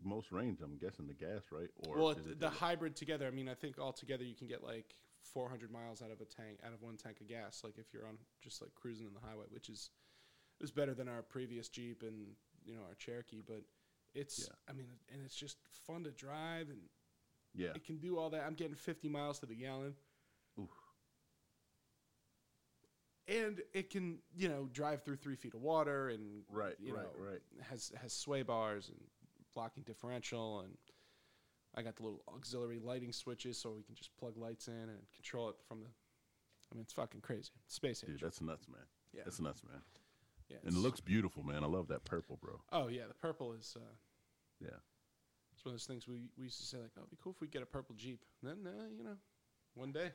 most 0.04 0.32
range? 0.32 0.60
I'm 0.64 0.78
guessing 0.78 1.08
the 1.08 1.14
gas, 1.14 1.44
right? 1.52 1.70
Or 1.88 1.98
well, 1.98 2.10
is 2.10 2.26
it, 2.26 2.32
it 2.32 2.40
the 2.40 2.50
hybrid 2.50 2.96
together. 2.96 3.28
I 3.28 3.32
mean, 3.32 3.50
I 3.50 3.54
think 3.54 3.80
all 3.80 3.94
together 3.94 4.24
you 4.24 4.36
can 4.36 4.48
get 4.48 4.64
like 4.64 4.96
400 5.34 5.72
miles 5.72 6.02
out 6.02 6.12
of 6.12 6.22
a 6.22 6.26
tank, 6.26 6.60
out 6.66 6.74
of 6.74 6.82
one 6.82 6.98
tank 6.98 7.22
of 7.22 7.28
gas. 7.28 7.62
Like 7.64 7.78
if 7.78 7.94
you're 7.94 8.08
on 8.08 8.18
just 8.42 8.62
like 8.62 8.74
cruising 8.76 9.08
in 9.08 9.14
the 9.14 9.20
highway, 9.20 9.46
which 9.50 9.70
is 9.70 9.90
it 10.60 10.64
was 10.64 10.72
better 10.72 10.94
than 10.94 11.08
our 11.08 11.22
previous 11.22 11.70
Jeep 11.70 12.04
and 12.04 12.30
you 12.66 12.76
know 12.76 12.82
our 12.88 12.96
Cherokee. 12.96 13.42
But 13.46 13.64
it's, 14.14 14.40
Yeah. 14.40 14.56
I 14.70 14.74
mean, 14.74 14.88
and 15.12 15.22
it's 15.24 15.36
just 15.36 15.58
fun 15.86 16.04
to 16.06 16.12
drive 16.12 16.70
and 16.70 16.80
yeah. 17.54 17.70
it 17.76 17.86
can 17.86 17.98
do 17.98 18.18
all 18.18 18.30
that. 18.32 18.44
I'm 18.46 18.56
getting 18.56 18.76
50 18.76 19.10
miles 19.10 19.40
to 19.40 19.46
the 19.46 19.56
gallon. 19.56 19.94
Oof. 20.60 20.70
And 23.28 23.62
it 23.74 23.90
can, 23.90 24.20
you 24.36 24.48
know, 24.48 24.70
drive 24.72 25.04
through 25.04 25.18
three 25.18 25.36
feet 25.36 25.54
of 25.54 25.62
water 25.62 26.08
and 26.10 26.44
Right, 26.50 26.76
you 26.80 26.96
right, 26.96 27.04
know, 27.04 27.32
right. 27.32 27.42
has 27.70 27.92
has 28.02 28.14
sway 28.14 28.42
bars 28.42 28.88
and 28.88 28.98
locking 29.58 29.84
differential 29.84 30.62
and 30.62 30.78
I 31.76 31.82
got 31.82 31.96
the 31.98 32.04
little 32.04 32.22
auxiliary 32.34 32.80
lighting 32.80 33.12
switches 33.12 33.58
so 33.58 33.72
we 33.76 33.84
can 33.84 33.96
just 33.96 34.16
plug 34.18 34.38
lights 34.38 34.68
in 34.68 34.74
and 34.74 35.00
control 35.14 35.50
it 35.50 35.56
from 35.68 35.82
the 35.82 35.90
I 36.72 36.76
mean 36.76 36.84
it's 36.84 36.94
fucking 36.94 37.22
crazy. 37.22 37.52
Space 37.68 38.04
age. 38.04 38.12
Dude, 38.14 38.22
that's 38.22 38.40
nuts, 38.42 38.68
man. 38.70 38.82
yeah. 39.14 39.22
That's 39.26 39.40
nuts, 39.42 39.64
man. 39.70 39.82
yeah. 40.50 40.58
And 40.66 40.76
it 40.76 40.80
looks 40.80 41.00
beautiful, 41.02 41.44
man. 41.44 41.64
I 41.64 41.68
love 41.68 41.88
that 41.90 42.04
purple, 42.06 42.38
bro. 42.42 42.62
Oh 42.72 42.88
yeah, 42.88 43.04
the 43.08 43.14
purple 43.16 43.54
is 43.54 43.76
uh 43.76 43.94
Yeah. 44.62 44.80
it's 45.54 45.66
one 45.66 45.74
of 45.74 45.80
those 45.80 45.86
things 45.86 46.08
we, 46.08 46.30
we 46.38 46.46
used 46.46 46.60
to 46.60 46.66
say 46.66 46.78
like, 46.78 46.92
oh, 46.98 47.02
it'd 47.02 47.10
be 47.12 47.18
cool 47.22 47.34
if 47.34 47.42
we 47.42 47.48
get 47.48 47.62
a 47.62 47.66
purple 47.66 47.96
Jeep. 47.98 48.22
And 48.42 48.52
then 48.52 48.74
uh, 48.74 48.88
you 48.98 49.04
know, 49.04 49.18
one 49.76 49.92
day, 49.92 50.12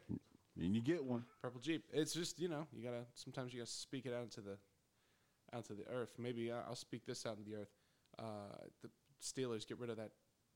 And 0.61 0.75
you 0.75 0.83
get 0.83 1.05
one. 1.05 1.25
purple 1.41 1.61
Jeep. 1.61 1.85
It's 1.93 2.13
just, 2.15 2.39
you 2.41 2.49
know, 2.49 2.67
you 2.73 2.83
gotta 2.85 3.05
sometimes 3.15 3.53
you 3.53 3.61
gotta 3.61 3.71
speak 3.71 4.07
it 4.07 4.13
out 4.15 4.23
into 4.25 4.41
the 4.41 4.57
out 5.55 5.65
to 5.67 5.75
the 5.75 5.87
earth. 5.89 6.15
Maybe 6.19 6.51
I- 6.53 6.63
I'll 6.69 6.75
speak 6.77 7.05
this 7.07 7.25
out 7.27 7.37
into 7.39 7.49
the 7.51 7.57
earth. 7.57 7.73
Uh, 8.19 8.57
the 8.83 8.91
Steelers 9.23 9.67
get 9.67 9.79
rid 9.79 9.91
of 9.91 9.97
that 9.97 10.11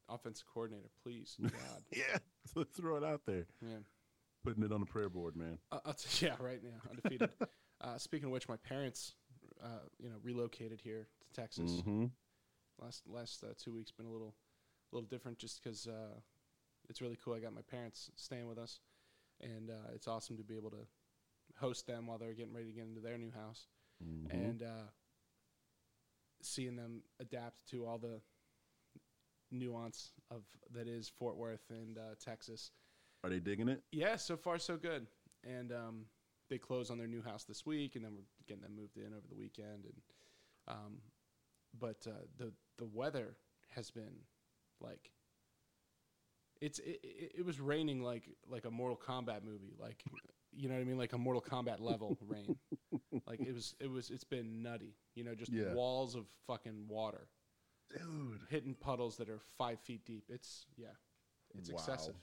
offensive 0.09 0.47
coordinator, 0.53 0.89
please. 1.03 1.37
God. 1.43 1.51
Yeah. 1.91 2.19
So 2.47 2.61
let's 2.61 2.77
throw 2.77 2.97
it 2.97 3.05
out 3.05 3.23
there. 3.27 3.47
Yeah. 3.63 3.79
Putting 4.45 4.63
it 4.63 4.73
on 4.73 4.81
the 4.81 4.87
prayer 4.87 5.09
board, 5.09 5.37
man. 5.37 5.59
Uh, 5.73 5.93
t- 5.97 6.27
yeah, 6.27 6.35
right 6.39 6.63
now, 6.63 6.79
undefeated. 6.91 7.31
uh, 7.81 7.99
speaking 7.99 8.27
of 8.27 8.33
which, 8.33 8.49
my 8.49 8.57
parents, 8.57 9.15
uh, 9.63 9.81
you 9.99 10.09
know, 10.09 10.17
relocated 10.23 10.81
here 10.81 11.09
to 11.21 11.41
Texas. 11.41 11.71
Mm-hmm. 11.73 12.07
Last 12.81 13.03
last 13.09 13.43
uh, 13.43 13.55
two 13.59 13.73
weeks 13.73 13.91
been 13.91 14.07
a 14.07 14.11
little, 14.13 14.35
a 14.93 14.95
little 14.95 15.09
different, 15.09 15.39
just 15.39 15.63
because 15.63 15.87
uh, 15.87 16.15
it's 16.89 17.01
really 17.01 17.19
cool. 17.25 17.35
I 17.35 17.41
got 17.41 17.55
my 17.55 17.63
parents 17.63 18.11
staying 18.17 18.47
with 18.47 18.59
us, 18.59 18.81
and 19.41 19.71
uh, 19.71 19.93
it's 19.95 20.07
awesome 20.07 20.37
to 20.37 20.45
be 20.45 20.57
able 20.57 20.71
to 20.71 20.87
host 21.59 21.87
them 21.87 22.07
while 22.07 22.19
they're 22.19 22.35
getting 22.35 22.53
ready 22.53 22.67
to 22.67 22.73
get 22.73 22.85
into 22.85 23.01
their 23.01 23.19
new 23.19 23.31
house, 23.33 23.67
Mm-hmm. 24.05 24.31
and 24.37 24.63
uh, 24.63 24.89
seeing 26.43 26.77
them 26.77 27.03
adapt 27.19 27.67
to 27.71 27.87
all 27.87 27.99
the 27.99 28.21
nuance 29.59 30.13
of 30.31 30.43
that 30.73 30.89
is 30.89 31.09
Fort 31.09 31.37
Worth 31.37 31.65
and 31.71 31.99
uh, 31.99 32.15
Texas. 32.23 32.71
Are 33.25 33.31
they 33.31 33.41
digging 33.41 33.69
it? 33.69 33.83
Yeah, 33.93 34.17
so 34.17 34.37
far 34.37 34.59
so 34.59 34.77
good. 34.77 35.07
And 35.45 35.73
um, 35.73 36.07
they 36.51 36.59
close 36.59 36.91
on 36.91 36.99
their 36.99 37.07
new 37.07 37.23
house 37.23 37.45
this 37.45 37.65
week, 37.67 37.97
and 37.97 38.05
then 38.05 38.13
we're 38.15 38.25
getting 38.47 38.63
them 38.63 38.77
moved 38.77 38.97
in 38.97 39.13
over 39.13 39.27
the 39.29 39.37
weekend. 39.37 39.85
And 39.85 39.95
um, 40.69 40.99
but 41.79 42.07
uh, 42.07 42.11
the 42.39 42.53
the 42.79 42.87
weather 42.87 43.37
has 43.75 43.91
been 43.91 44.15
like 44.81 45.11
it's 46.61 46.79
it, 46.81 47.01
it, 47.03 47.33
it 47.39 47.45
was 47.45 47.61
raining 47.61 48.03
like 48.03 48.29
like 48.49 48.65
a 48.65 48.71
Mortal 48.71 48.97
Kombat 48.97 49.45
movie, 49.45 49.75
like 49.79 50.03
you 50.53 50.69
know 50.69 50.75
what 50.75 50.81
I 50.81 50.85
mean, 50.85 50.99
like 50.99 51.13
a 51.13 51.19
Mortal 51.19 51.43
Kombat 51.43 51.81
level 51.81 52.17
rain. 52.27 52.57
Like 53.27 53.41
it 53.41 53.53
was 53.55 53.75
it 53.81 53.91
was 53.91 54.11
it's 54.11 54.25
been 54.25 54.63
nutty, 54.63 54.95
you 55.15 55.25
know, 55.25 55.35
just 55.35 55.51
Yeah. 55.53 55.73
walls 55.75 56.15
of 56.15 56.27
fucking 56.47 56.87
water 56.89 57.29
Dude. 57.90 58.40
hitting 58.50 58.75
puddles 58.75 59.16
that 59.19 59.28
are 59.28 59.40
five 59.59 59.81
feet 59.81 60.05
deep. 60.05 60.25
It's 60.28 60.66
yeah, 60.76 60.88
it's 61.55 61.71
Wow. 61.71 61.76
excessive. 61.78 62.16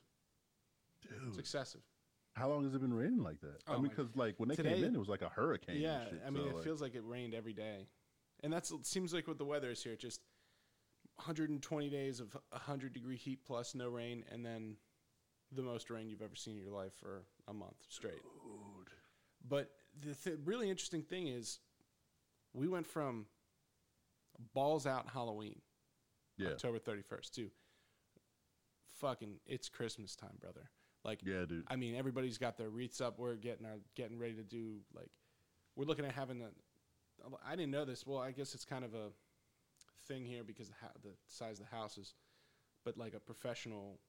It's 1.27 1.37
excessive. 1.37 1.81
How 2.35 2.49
long 2.49 2.63
has 2.63 2.73
it 2.73 2.81
been 2.81 2.93
raining 2.93 3.21
like 3.21 3.39
that? 3.41 3.61
I 3.67 3.71
Oh 3.71 3.73
mean, 3.73 3.83
my- 3.83 3.89
because 3.89 4.15
like 4.15 4.39
when 4.39 4.49
they 4.49 4.55
Today- 4.55 4.75
came 4.75 4.83
in, 4.85 4.95
it 4.95 4.99
was 4.99 5.09
like 5.09 5.21
a 5.21 5.29
hurricane. 5.29 5.75
and 5.75 5.83
Yeah, 5.83 6.09
shit, 6.09 6.21
I 6.25 6.29
mean, 6.29 6.43
so, 6.43 6.49
it 6.49 6.55
like- 6.55 6.63
feels 6.63 6.81
like 6.81 6.95
it 6.95 7.01
rained 7.01 7.33
every 7.33 7.53
day, 7.53 7.87
and 8.41 8.51
that's 8.51 8.71
it 8.71 8.85
seems 8.85 9.13
like 9.13 9.27
what 9.27 9.37
the 9.37 9.45
weather 9.45 9.69
is 9.71 9.83
here. 9.83 9.95
Just 9.95 10.21
120 11.17 11.89
days 11.89 12.19
of 12.19 12.35
100 12.51 12.93
degree 12.93 13.17
heat 13.17 13.43
plus 13.45 13.75
no 13.75 13.87
rain, 13.87 14.25
and 14.29 14.45
then 14.45 14.77
the 15.51 15.61
most 15.61 15.89
rain 15.89 16.09
you've 16.09 16.21
ever 16.23 16.35
seen 16.35 16.55
in 16.57 16.63
your 16.63 16.71
life 16.71 16.93
for 16.95 17.25
a 17.47 17.53
month 17.53 17.77
straight. 17.89 18.21
Dude. 18.23 18.89
But 19.47 19.75
the 19.99 20.15
th- 20.15 20.39
really 20.43 20.69
interesting 20.69 21.03
thing 21.03 21.27
is, 21.27 21.59
we 22.53 22.67
went 22.67 22.87
from 22.87 23.27
balls 24.53 24.85
out 24.87 25.07
Halloween, 25.09 25.61
Yeah. 26.37 26.49
October 26.51 26.79
31st, 26.79 27.31
too. 27.33 27.49
fucking 28.99 29.39
it's 29.45 29.69
Christmas 29.69 30.15
time, 30.15 30.37
brother. 30.39 30.69
Like 31.03 31.21
Yeah, 31.23 31.45
dude. 31.47 31.65
I 31.67 31.75
mean, 31.75 31.95
everybody's 31.95 32.37
got 32.37 32.57
their 32.57 32.69
wreaths 32.69 33.01
up. 33.01 33.19
We're 33.19 33.35
getting 33.35 33.65
our 33.65 33.79
getting 33.95 34.17
ready 34.17 34.35
to 34.35 34.43
do 34.43 34.77
like 34.93 35.09
we're 35.75 35.85
looking 35.85 36.05
at 36.05 36.13
having 36.13 36.41
a. 36.41 36.49
I 37.45 37.55
didn't 37.55 37.71
know 37.71 37.85
this. 37.85 38.05
Well, 38.05 38.19
I 38.19 38.31
guess 38.31 38.53
it's 38.53 38.65
kind 38.65 38.83
of 38.85 38.93
a 38.93 39.09
thing 40.07 40.25
here 40.25 40.43
because 40.43 40.67
the, 40.69 40.75
ha- 40.81 40.91
the 41.01 41.09
size 41.27 41.59
of 41.59 41.69
the 41.69 41.75
houses, 41.75 42.13
but 42.85 42.97
like 42.97 43.13
a 43.13 43.19
professional 43.19 43.99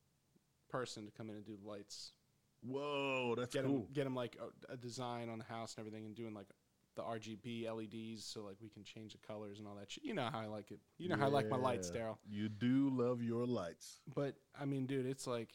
person 0.71 1.05
to 1.07 1.13
come 1.13 1.31
in 1.31 1.37
and 1.37 1.45
do 1.45 1.57
the 1.61 1.69
lights. 1.69 2.13
Whoa, 2.63 3.35
that's 3.37 3.55
Get 3.55 3.65
cool. 3.65 3.87
get 3.93 4.05
them 4.05 4.15
like 4.15 4.37
a, 4.69 4.73
a 4.73 4.77
design 4.77 5.29
on 5.29 5.39
the 5.39 5.45
house 5.45 5.75
and 5.77 5.87
everything, 5.87 6.07
and 6.07 6.15
doing 6.15 6.33
like 6.35 6.47
the 6.97 7.03
RGB 7.03 7.67
LEDs, 7.71 8.25
so 8.25 8.43
like 8.43 8.57
we 8.63 8.69
can 8.69 8.85
change 8.85 9.13
the 9.13 9.19
colors 9.27 9.59
and 9.59 9.67
all 9.69 9.75
that 9.77 9.91
shit. 9.91 10.05
You 10.05 10.15
know 10.15 10.29
how 10.33 10.41
I 10.41 10.47
like 10.47 10.71
it. 10.71 10.79
You 10.99 11.09
know 11.09 11.17
how 11.17 11.25
I 11.27 11.29
like 11.29 11.49
my 11.49 11.57
lights, 11.57 11.91
Yeah. 11.95 12.01
Daryl. 12.03 12.17
You 12.29 12.49
do 12.49 12.91
love 12.91 13.23
your 13.23 13.47
lights. 13.47 14.01
But 14.15 14.37
I 14.61 14.65
mean, 14.65 14.87
dude, 14.87 15.07
it's 15.07 15.27
like 15.27 15.51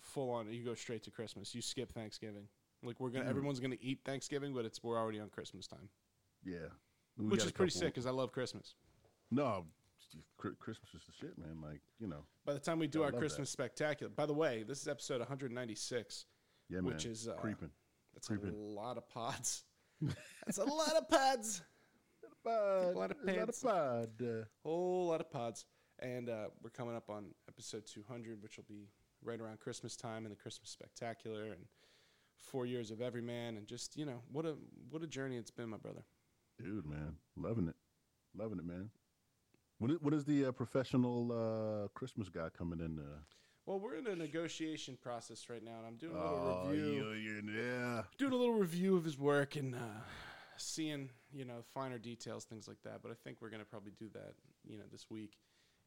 full 0.00 0.30
on. 0.30 0.50
You 0.52 0.64
go 0.64 0.74
straight 0.74 1.02
to 1.04 1.10
Christmas. 1.10 1.54
You 1.54 1.62
skip 1.62 1.92
Thanksgiving. 1.92 2.48
Like 2.82 3.00
we're 3.00 3.08
gonna, 3.10 3.24
Dude. 3.24 3.30
everyone's 3.30 3.58
gonna 3.60 3.76
eat 3.80 4.00
Thanksgiving, 4.04 4.54
but 4.54 4.64
it's 4.64 4.82
we're 4.82 4.96
already 4.98 5.18
on 5.18 5.28
Christmas 5.30 5.66
time, 5.66 5.88
Yeah. 6.44 6.58
We 7.16 7.26
which 7.26 7.44
is 7.44 7.50
pretty 7.50 7.72
sick 7.72 7.88
because 7.88 8.06
I 8.06 8.10
love 8.12 8.30
Christmas. 8.30 8.74
No, 9.32 9.66
Christmas 10.36 10.88
is 10.94 11.02
the 11.06 11.12
shit, 11.12 11.36
man. 11.36 11.60
Like 11.60 11.80
you 11.98 12.06
know, 12.06 12.22
By 12.46 12.52
the 12.52 12.60
time 12.60 12.78
we 12.78 12.86
do 12.86 13.00
I 13.02 13.06
our 13.06 13.10
love 13.10 13.14
that. 13.14 13.18
Christmas 13.18 13.50
spectacular, 13.50 14.10
by 14.10 14.26
the 14.26 14.32
way, 14.32 14.62
this 14.62 14.80
is 14.80 14.86
episode 14.86 15.18
196, 15.18 16.26
yeah, 16.68 16.76
man. 16.76 16.84
which 16.84 17.04
is 17.04 17.26
uh, 17.26 17.32
creeping. 17.32 17.70
that's 18.14 18.28
creeping. 18.28 18.50
a 18.50 18.56
lot 18.56 18.96
of 18.96 19.08
pods. 19.08 19.64
That's 20.00 20.58
a 20.58 20.64
lot 20.64 20.94
of 20.96 21.08
pods. 21.08 21.62
Pod, 22.44 22.94
lot 22.94 23.10
of 23.10 23.18
pods. 23.18 23.28
a 23.28 23.30
lot 23.30 23.36
pants. 23.36 23.62
of 23.64 23.70
pod. 23.70 24.10
Uh, 24.22 24.44
Whole 24.62 25.06
lot 25.08 25.20
of 25.20 25.30
pods, 25.30 25.66
and 25.98 26.28
uh, 26.28 26.46
we're 26.62 26.70
coming 26.70 26.94
up 26.96 27.10
on 27.10 27.26
episode 27.48 27.84
200, 27.86 28.42
which 28.42 28.56
will 28.56 28.64
be 28.68 28.88
right 29.22 29.40
around 29.40 29.58
Christmas 29.60 29.96
time 29.96 30.24
and 30.24 30.32
the 30.32 30.36
Christmas 30.36 30.70
spectacular 30.70 31.44
and 31.46 31.66
four 32.36 32.66
years 32.66 32.90
of 32.90 33.00
Everyman, 33.00 33.56
and 33.56 33.66
just 33.66 33.96
you 33.96 34.04
know 34.06 34.20
what 34.30 34.44
a 34.46 34.54
what 34.90 35.02
a 35.02 35.06
journey 35.06 35.36
it's 35.36 35.50
been, 35.50 35.68
my 35.68 35.76
brother. 35.76 36.02
dude, 36.62 36.86
man, 36.86 37.16
loving 37.36 37.68
it, 37.68 37.76
loving 38.36 38.58
it, 38.58 38.64
man. 38.64 38.90
When 39.78 39.90
is, 39.92 39.98
when 40.00 40.14
is 40.14 40.24
the 40.24 40.46
uh, 40.46 40.52
professional 40.52 41.30
uh, 41.84 41.88
Christmas 41.88 42.28
guy 42.28 42.48
coming 42.56 42.80
in? 42.80 42.98
Uh, 42.98 43.18
Well, 43.68 43.78
we're 43.78 43.96
in 43.96 44.06
a 44.06 44.16
negotiation 44.16 44.96
process 44.98 45.50
right 45.50 45.62
now, 45.62 45.76
and 45.76 45.86
I'm 45.86 45.96
doing 45.96 46.16
a 46.16 46.22
little 46.22 46.62
oh, 46.64 46.70
review, 46.70 47.12
yeah, 47.12 47.52
yeah. 47.54 48.02
doing 48.16 48.32
a 48.32 48.36
little 48.36 48.54
review 48.54 48.96
of 48.96 49.04
his 49.04 49.18
work 49.18 49.56
and 49.56 49.74
uh, 49.74 50.00
seeing 50.56 51.10
you 51.34 51.44
know 51.44 51.56
finer 51.74 51.98
details, 51.98 52.46
things 52.46 52.66
like 52.66 52.80
that. 52.84 53.02
But 53.02 53.10
I 53.10 53.14
think 53.22 53.42
we're 53.42 53.50
gonna 53.50 53.66
probably 53.66 53.92
do 53.98 54.08
that, 54.14 54.32
you 54.66 54.78
know, 54.78 54.84
this 54.90 55.10
week. 55.10 55.36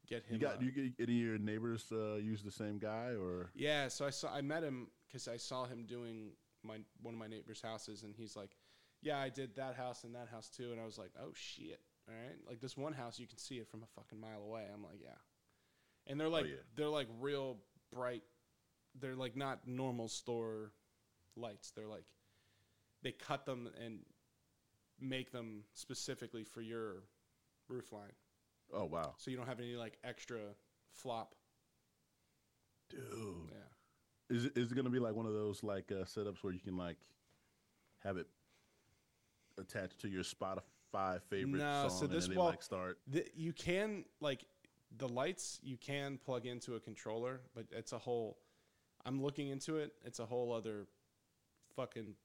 Get 0.08 0.28
him. 0.28 0.36
You 0.36 0.40
got 0.40 0.58
uh, 0.58 0.60
you 0.60 0.72
get 0.72 1.10
any 1.10 1.22
of 1.22 1.28
your 1.28 1.38
neighbors 1.40 1.86
uh, 1.92 2.18
use 2.18 2.44
the 2.44 2.52
same 2.52 2.78
guy 2.78 3.16
or? 3.20 3.50
Yeah, 3.56 3.88
so 3.88 4.06
I 4.06 4.12
saw 4.12 4.32
I 4.32 4.42
met 4.42 4.62
him 4.62 4.90
because 5.08 5.28
I 5.28 5.38
saw 5.38 5.66
him 5.66 5.88
doing 5.88 6.34
my 6.62 6.78
one 7.02 7.16
of 7.16 7.20
my 7.20 7.26
neighbor's 7.26 7.64
houses, 7.64 8.04
and 8.04 8.14
he's 8.16 8.36
like, 8.36 8.58
"Yeah, 9.02 9.18
I 9.18 9.30
did 9.30 9.56
that 9.56 9.76
house 9.76 10.04
and 10.04 10.14
that 10.14 10.28
house 10.28 10.50
too." 10.50 10.72
And 10.72 10.80
I 10.80 10.86
was 10.86 11.00
like, 11.00 11.14
"Oh 11.20 11.32
shit!" 11.34 11.82
All 12.08 12.14
right, 12.14 12.38
like 12.48 12.62
this 12.62 12.78
one 12.78 12.94
house, 12.94 13.18
you 13.18 13.26
can 13.26 13.40
see 13.40 13.56
it 13.56 13.68
from 13.68 13.82
a 13.82 13.88
fucking 14.00 14.22
mile 14.22 14.44
away. 14.44 14.68
I'm 14.72 14.84
like, 14.84 15.00
"Yeah," 15.02 15.18
and 16.06 16.20
they're 16.20 16.30
like 16.30 16.46
yeah. 16.46 16.62
they're 16.76 16.88
like 16.88 17.08
real 17.20 17.58
bright. 17.93 18.24
They're 19.00 19.15
like 19.15 19.36
not 19.36 19.67
normal 19.67 20.07
store 20.07 20.71
lights. 21.36 21.71
They're 21.71 21.88
like 21.88 22.05
they 23.03 23.12
cut 23.12 23.45
them 23.45 23.69
and 23.83 24.00
make 25.00 25.31
them 25.31 25.63
specifically 25.74 26.43
for 26.43 26.62
your 26.62 27.03
roof 27.67 27.91
line, 27.91 28.12
Oh 28.74 28.86
wow, 28.86 29.13
so 29.17 29.31
you 29.31 29.38
don't 29.38 29.48
have 29.48 29.60
any 29.60 29.75
like 29.75 29.98
extra 30.03 30.39
flop. 30.91 31.33
dude. 32.89 33.01
Yeah. 33.50 34.36
Is 34.36 34.45
it, 34.45 34.57
is 34.57 34.71
it 34.71 34.75
gonna 34.75 34.89
be 34.89 35.00
like 35.00 35.15
one 35.15 35.25
of 35.25 35.33
those 35.33 35.63
like 35.63 35.91
uh, 35.91 36.03
setups 36.03 36.38
where 36.43 36.53
you 36.53 36.60
can 36.60 36.77
like 36.77 36.98
have 38.03 38.17
it 38.17 38.27
attached 39.57 40.00
to 40.01 40.07
your 40.07 40.24
Spotify 40.24 41.21
favorite 41.29 41.60
No, 41.60 41.88
song 41.88 41.89
so 41.89 42.05
and 42.05 42.13
this 42.13 42.27
then 42.27 42.36
they 42.36 42.41
like 42.41 42.62
start? 42.63 43.00
The, 43.07 43.25
you 43.36 43.53
can 43.53 44.05
like 44.19 44.45
the 44.98 45.07
lights 45.07 45.60
you 45.63 45.77
can 45.77 46.17
plug 46.17 46.45
into 46.45 46.75
a 46.75 46.79
controller, 46.79 47.41
but 47.55 47.65
it's 47.71 47.93
a 47.93 47.98
whole. 48.00 48.38
I'm 49.05 49.21
looking 49.21 49.48
into 49.50 49.77
it. 49.77 49.93
It's 50.05 50.19
a 50.19 50.25
whole 50.25 50.51
other 50.53 50.86
fucking 51.75 52.15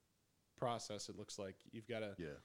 process. 0.58 1.08
It 1.08 1.16
looks 1.16 1.38
like 1.38 1.56
you've 1.72 1.86
got 1.88 2.00
to 2.00 2.14
Yeah. 2.18 2.38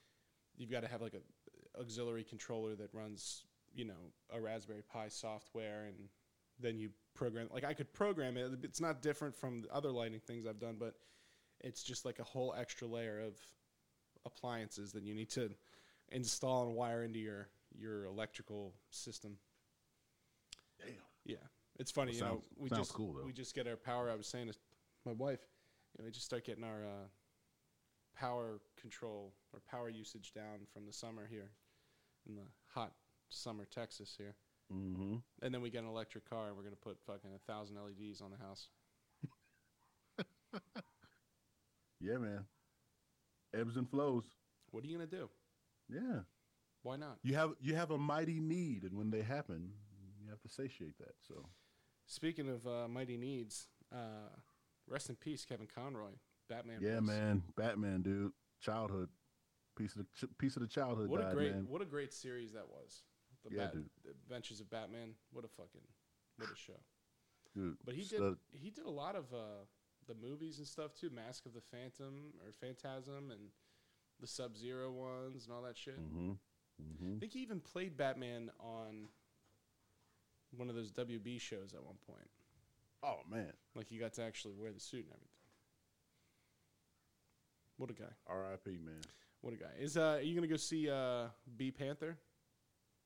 you've 0.57 0.71
got 0.71 0.81
to 0.81 0.87
have 0.87 1.01
like 1.01 1.13
a 1.15 1.79
auxiliary 1.79 2.23
controller 2.23 2.75
that 2.75 2.93
runs 2.93 3.45
you 3.73 3.85
know 3.85 4.11
a 4.31 4.39
Raspberry 4.39 4.83
Pi 4.83 5.07
software, 5.07 5.85
and 5.85 6.09
then 6.59 6.77
you 6.77 6.91
program. 7.13 7.49
Like 7.51 7.63
I 7.63 7.73
could 7.73 7.91
program 7.93 8.37
it. 8.37 8.51
It's 8.63 8.81
not 8.81 9.01
different 9.01 9.35
from 9.35 9.61
the 9.61 9.73
other 9.73 9.91
lighting 9.91 10.19
things 10.19 10.45
I've 10.45 10.59
done, 10.59 10.75
but 10.79 10.95
it's 11.61 11.83
just 11.83 12.05
like 12.05 12.19
a 12.19 12.23
whole 12.23 12.53
extra 12.57 12.87
layer 12.87 13.19
of 13.19 13.33
appliances 14.25 14.91
that 14.91 15.03
you 15.03 15.13
need 15.15 15.29
to 15.31 15.49
install 16.09 16.67
and 16.67 16.75
wire 16.75 17.03
into 17.03 17.19
your 17.19 17.47
your 17.77 18.05
electrical 18.05 18.73
system. 18.89 19.37
Damn. 20.81 20.93
Yeah, 21.25 21.35
it's 21.79 21.91
funny. 21.91 22.13
Sounds- 22.13 22.43
you 22.49 22.57
know, 22.57 22.63
we 22.63 22.69
sounds 22.69 22.81
just 22.87 22.93
cool, 22.93 23.13
though. 23.13 23.25
we 23.25 23.33
just 23.33 23.53
get 23.55 23.67
our 23.67 23.75
power. 23.75 24.09
I 24.09 24.15
was 24.15 24.27
saying 24.27 24.47
to 24.47 24.53
my 25.05 25.11
wife, 25.13 25.39
you 25.93 26.01
know, 26.01 26.05
we 26.05 26.11
just 26.11 26.25
start 26.25 26.45
getting 26.45 26.63
our 26.63 26.83
uh, 26.85 27.07
power 28.15 28.59
control 28.79 29.33
or 29.53 29.59
power 29.69 29.89
usage 29.89 30.33
down 30.33 30.59
from 30.73 30.85
the 30.85 30.93
summer 30.93 31.27
here 31.29 31.51
in 32.27 32.35
the 32.35 32.43
hot 32.73 32.93
summer 33.29 33.65
Texas 33.65 34.15
here, 34.17 34.35
Mm-hmm. 34.73 35.15
and 35.41 35.53
then 35.53 35.61
we 35.61 35.69
get 35.69 35.83
an 35.83 35.89
electric 35.89 36.29
car 36.29 36.47
and 36.47 36.55
we're 36.57 36.63
gonna 36.63 36.75
put 36.77 36.97
fucking 37.05 37.31
a 37.35 37.39
thousand 37.51 37.77
LEDs 37.77 38.21
on 38.21 38.31
the 38.31 38.37
house. 38.37 38.69
Yeah, 42.03 42.17
man. 42.17 42.45
Ebbs 43.53 43.77
and 43.77 43.87
flows. 43.89 44.23
What 44.71 44.83
are 44.83 44.87
you 44.87 44.97
gonna 44.97 45.07
do? 45.07 45.29
Yeah. 45.87 46.21
Why 46.83 46.95
not? 46.95 47.17
You 47.21 47.35
have 47.35 47.51
you 47.61 47.75
have 47.75 47.91
a 47.91 47.97
mighty 47.97 48.39
need, 48.39 48.83
and 48.83 48.97
when 48.97 49.11
they 49.11 49.21
happen, 49.21 49.71
have 50.31 50.41
to 50.41 50.49
satiate 50.49 50.97
that. 50.97 51.15
So 51.27 51.45
Speaking 52.07 52.49
of 52.49 52.65
uh, 52.67 52.87
mighty 52.87 53.15
needs, 53.17 53.67
uh, 53.93 54.29
rest 54.87 55.09
in 55.09 55.15
peace, 55.15 55.45
Kevin 55.45 55.67
Conroy, 55.73 56.11
Batman. 56.49 56.79
yeah, 56.81 56.99
man. 56.99 57.43
Batman, 57.55 58.01
dude. 58.01 58.31
Childhood. 58.59 59.09
Piece 59.77 59.95
of 59.95 59.99
the 59.99 60.07
ch- 60.27 60.37
piece 60.37 60.55
of 60.57 60.61
the 60.61 60.67
childhood 60.67 61.09
What 61.09 61.21
died, 61.21 61.31
a 61.31 61.35
great 61.35 61.51
man. 61.53 61.65
what 61.69 61.81
a 61.81 61.85
great 61.85 62.11
series 62.13 62.51
that 62.53 62.67
was. 62.67 63.03
The, 63.45 63.55
Yeah, 63.55 63.65
Bat- 63.65 63.73
dude. 63.73 63.89
the 64.03 64.09
Adventures 64.11 64.59
of 64.59 64.69
Batman. 64.69 65.15
What 65.31 65.45
a 65.45 65.47
fucking 65.47 65.81
what 66.37 66.49
a 66.51 66.55
show. 66.55 66.79
Dude, 67.55 67.77
But 67.85 67.95
he 67.95 68.03
did 68.03 68.21
he 68.51 68.69
did 68.71 68.85
a 68.85 68.89
lot 68.89 69.15
of 69.15 69.31
uh, 69.33 69.65
the 70.07 70.15
movies 70.15 70.57
and 70.57 70.67
stuff 70.67 70.93
too. 70.93 71.09
Mask 71.09 71.45
of 71.45 71.53
the 71.53 71.61
Phantom 71.61 72.33
or 72.45 72.51
Phantasm 72.51 73.31
and 73.31 73.49
the 74.19 74.27
Sub 74.27 74.57
Zero 74.57 74.91
ones 74.91 75.45
and 75.45 75.53
all 75.53 75.61
that 75.63 75.77
shit. 75.77 75.97
Mhm. 75.99 76.37
Mhm. 76.81 77.15
I 77.15 77.19
think 77.19 77.31
he 77.33 77.39
even 77.41 77.61
played 77.61 77.95
Batman 77.95 78.51
on 78.59 79.07
one 80.55 80.69
of 80.69 80.75
those 80.75 80.91
WB 80.91 81.39
shows 81.39 81.73
at 81.73 81.83
one 81.83 81.95
point. 82.07 82.29
Oh 83.03 83.19
man. 83.29 83.51
Like 83.75 83.87
he 83.89 83.97
got 83.97 84.13
to 84.13 84.23
actually 84.23 84.53
wear 84.57 84.71
the 84.71 84.79
suit 84.79 84.99
and 85.05 85.09
everything. 85.09 85.27
What 87.77 87.89
a 87.89 87.93
guy! 87.93 88.13
R.I.P. 88.27 88.77
Man. 88.83 89.01
What 89.41 89.53
a 89.53 89.57
guy! 89.57 89.71
Is 89.79 89.97
uh, 89.97 90.17
are 90.17 90.21
you 90.21 90.35
gonna 90.35 90.47
go 90.47 90.57
see 90.57 90.89
uh, 90.89 91.27
B 91.57 91.71
Panther? 91.71 92.17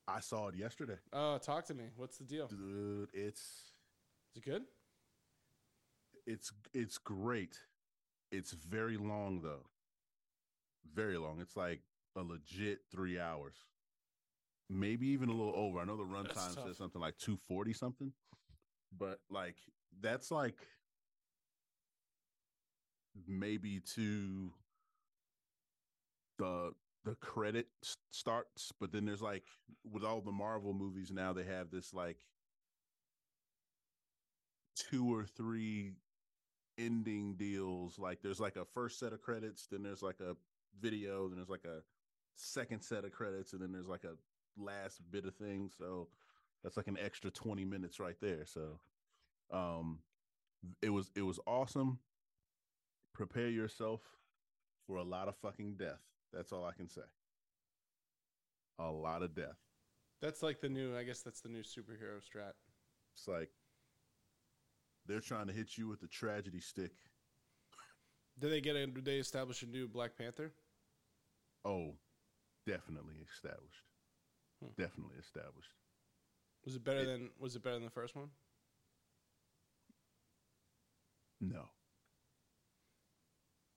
I 0.08 0.20
saw 0.20 0.48
it 0.48 0.54
yesterday, 0.54 0.98
Oh, 1.12 1.36
talk 1.38 1.64
to 1.66 1.74
me. 1.74 1.84
What's 1.96 2.18
the 2.18 2.24
deal? 2.24 2.46
dude. 2.46 3.08
It's 3.12 3.40
Is 4.34 4.36
it 4.36 4.44
good? 4.44 4.62
it's 6.26 6.52
it's 6.74 6.98
great. 6.98 7.58
It's 8.30 8.52
very 8.52 8.96
long 8.98 9.40
though. 9.42 9.66
Very 10.94 11.16
long. 11.16 11.40
It's 11.40 11.56
like 11.56 11.80
a 12.16 12.22
legit 12.22 12.80
three 12.90 13.18
hours. 13.18 13.54
Maybe 14.68 15.08
even 15.08 15.28
a 15.28 15.32
little 15.32 15.54
over. 15.54 15.78
I 15.78 15.84
know 15.84 15.96
the 15.96 16.02
runtime 16.02 16.54
says 16.54 16.76
something 16.76 17.00
like 17.00 17.16
two 17.18 17.36
forty 17.48 17.72
something, 17.72 18.12
but 18.98 19.20
like 19.30 19.56
that's 20.00 20.30
like 20.30 20.56
maybe 23.26 23.80
to 23.94 24.50
the 26.38 26.72
the 27.04 27.14
credit 27.14 27.68
starts, 28.10 28.72
but 28.80 28.90
then 28.90 29.04
there's 29.04 29.22
like 29.22 29.44
with 29.88 30.02
all 30.02 30.20
the 30.20 30.32
Marvel 30.32 30.74
movies 30.74 31.12
now 31.12 31.32
they 31.32 31.44
have 31.44 31.70
this 31.70 31.94
like 31.94 32.18
two 34.74 35.14
or 35.14 35.24
three 35.24 35.92
ending 36.76 37.36
deals. 37.36 37.98
Like 37.98 38.20
there's 38.22 38.40
like 38.40 38.56
a 38.56 38.64
first 38.64 38.98
set 38.98 39.12
of 39.12 39.22
credits, 39.22 39.68
then 39.70 39.84
there's 39.84 40.02
like 40.02 40.18
a 40.20 40.34
video, 40.80 41.28
then 41.28 41.36
there's 41.36 41.48
like 41.48 41.64
a 41.64 41.82
second 42.34 42.82
set 42.82 43.04
of 43.04 43.12
credits, 43.12 43.52
and 43.52 43.62
then 43.62 43.70
there's 43.72 43.88
like 43.88 44.04
a 44.04 44.16
last 44.56 45.00
bit 45.10 45.24
of 45.26 45.34
thing. 45.34 45.70
So 45.76 46.08
that's 46.62 46.76
like 46.76 46.88
an 46.88 46.98
extra 47.02 47.30
20 47.30 47.64
minutes 47.64 48.00
right 48.00 48.16
there. 48.20 48.44
So 48.44 48.80
um 49.52 49.98
it 50.82 50.90
was 50.90 51.10
it 51.14 51.22
was 51.22 51.38
awesome. 51.46 51.98
Prepare 53.14 53.48
yourself 53.48 54.00
for 54.86 54.96
a 54.96 55.04
lot 55.04 55.28
of 55.28 55.36
fucking 55.36 55.74
death. 55.76 56.00
That's 56.32 56.52
all 56.52 56.64
I 56.64 56.72
can 56.72 56.88
say. 56.88 57.02
A 58.78 58.90
lot 58.90 59.22
of 59.22 59.34
death. 59.34 59.56
That's 60.20 60.42
like 60.42 60.60
the 60.60 60.68
new. 60.68 60.96
I 60.96 61.02
guess 61.02 61.22
that's 61.22 61.40
the 61.40 61.48
new 61.48 61.62
superhero 61.62 62.20
strat. 62.20 62.52
It's 63.14 63.26
like 63.26 63.50
they're 65.06 65.20
trying 65.20 65.46
to 65.46 65.52
hit 65.52 65.78
you 65.78 65.88
with 65.88 66.00
the 66.00 66.08
tragedy 66.08 66.60
stick. 66.60 66.92
Did 68.38 68.52
they 68.52 68.60
get 68.60 68.76
a? 68.76 68.86
Did 68.86 69.04
they 69.04 69.16
establish 69.16 69.62
a 69.62 69.66
new 69.66 69.88
Black 69.88 70.16
Panther? 70.16 70.52
Oh, 71.64 71.94
definitely 72.66 73.16
established. 73.32 73.85
Definitely 74.76 75.16
established. 75.18 75.70
Was 76.64 76.74
it 76.76 76.84
better 76.84 77.00
It- 77.00 77.06
than? 77.06 77.30
Was 77.38 77.54
it 77.56 77.62
better 77.62 77.76
than 77.76 77.84
the 77.84 77.90
first 77.90 78.14
one? 78.16 78.30
No. 81.40 81.68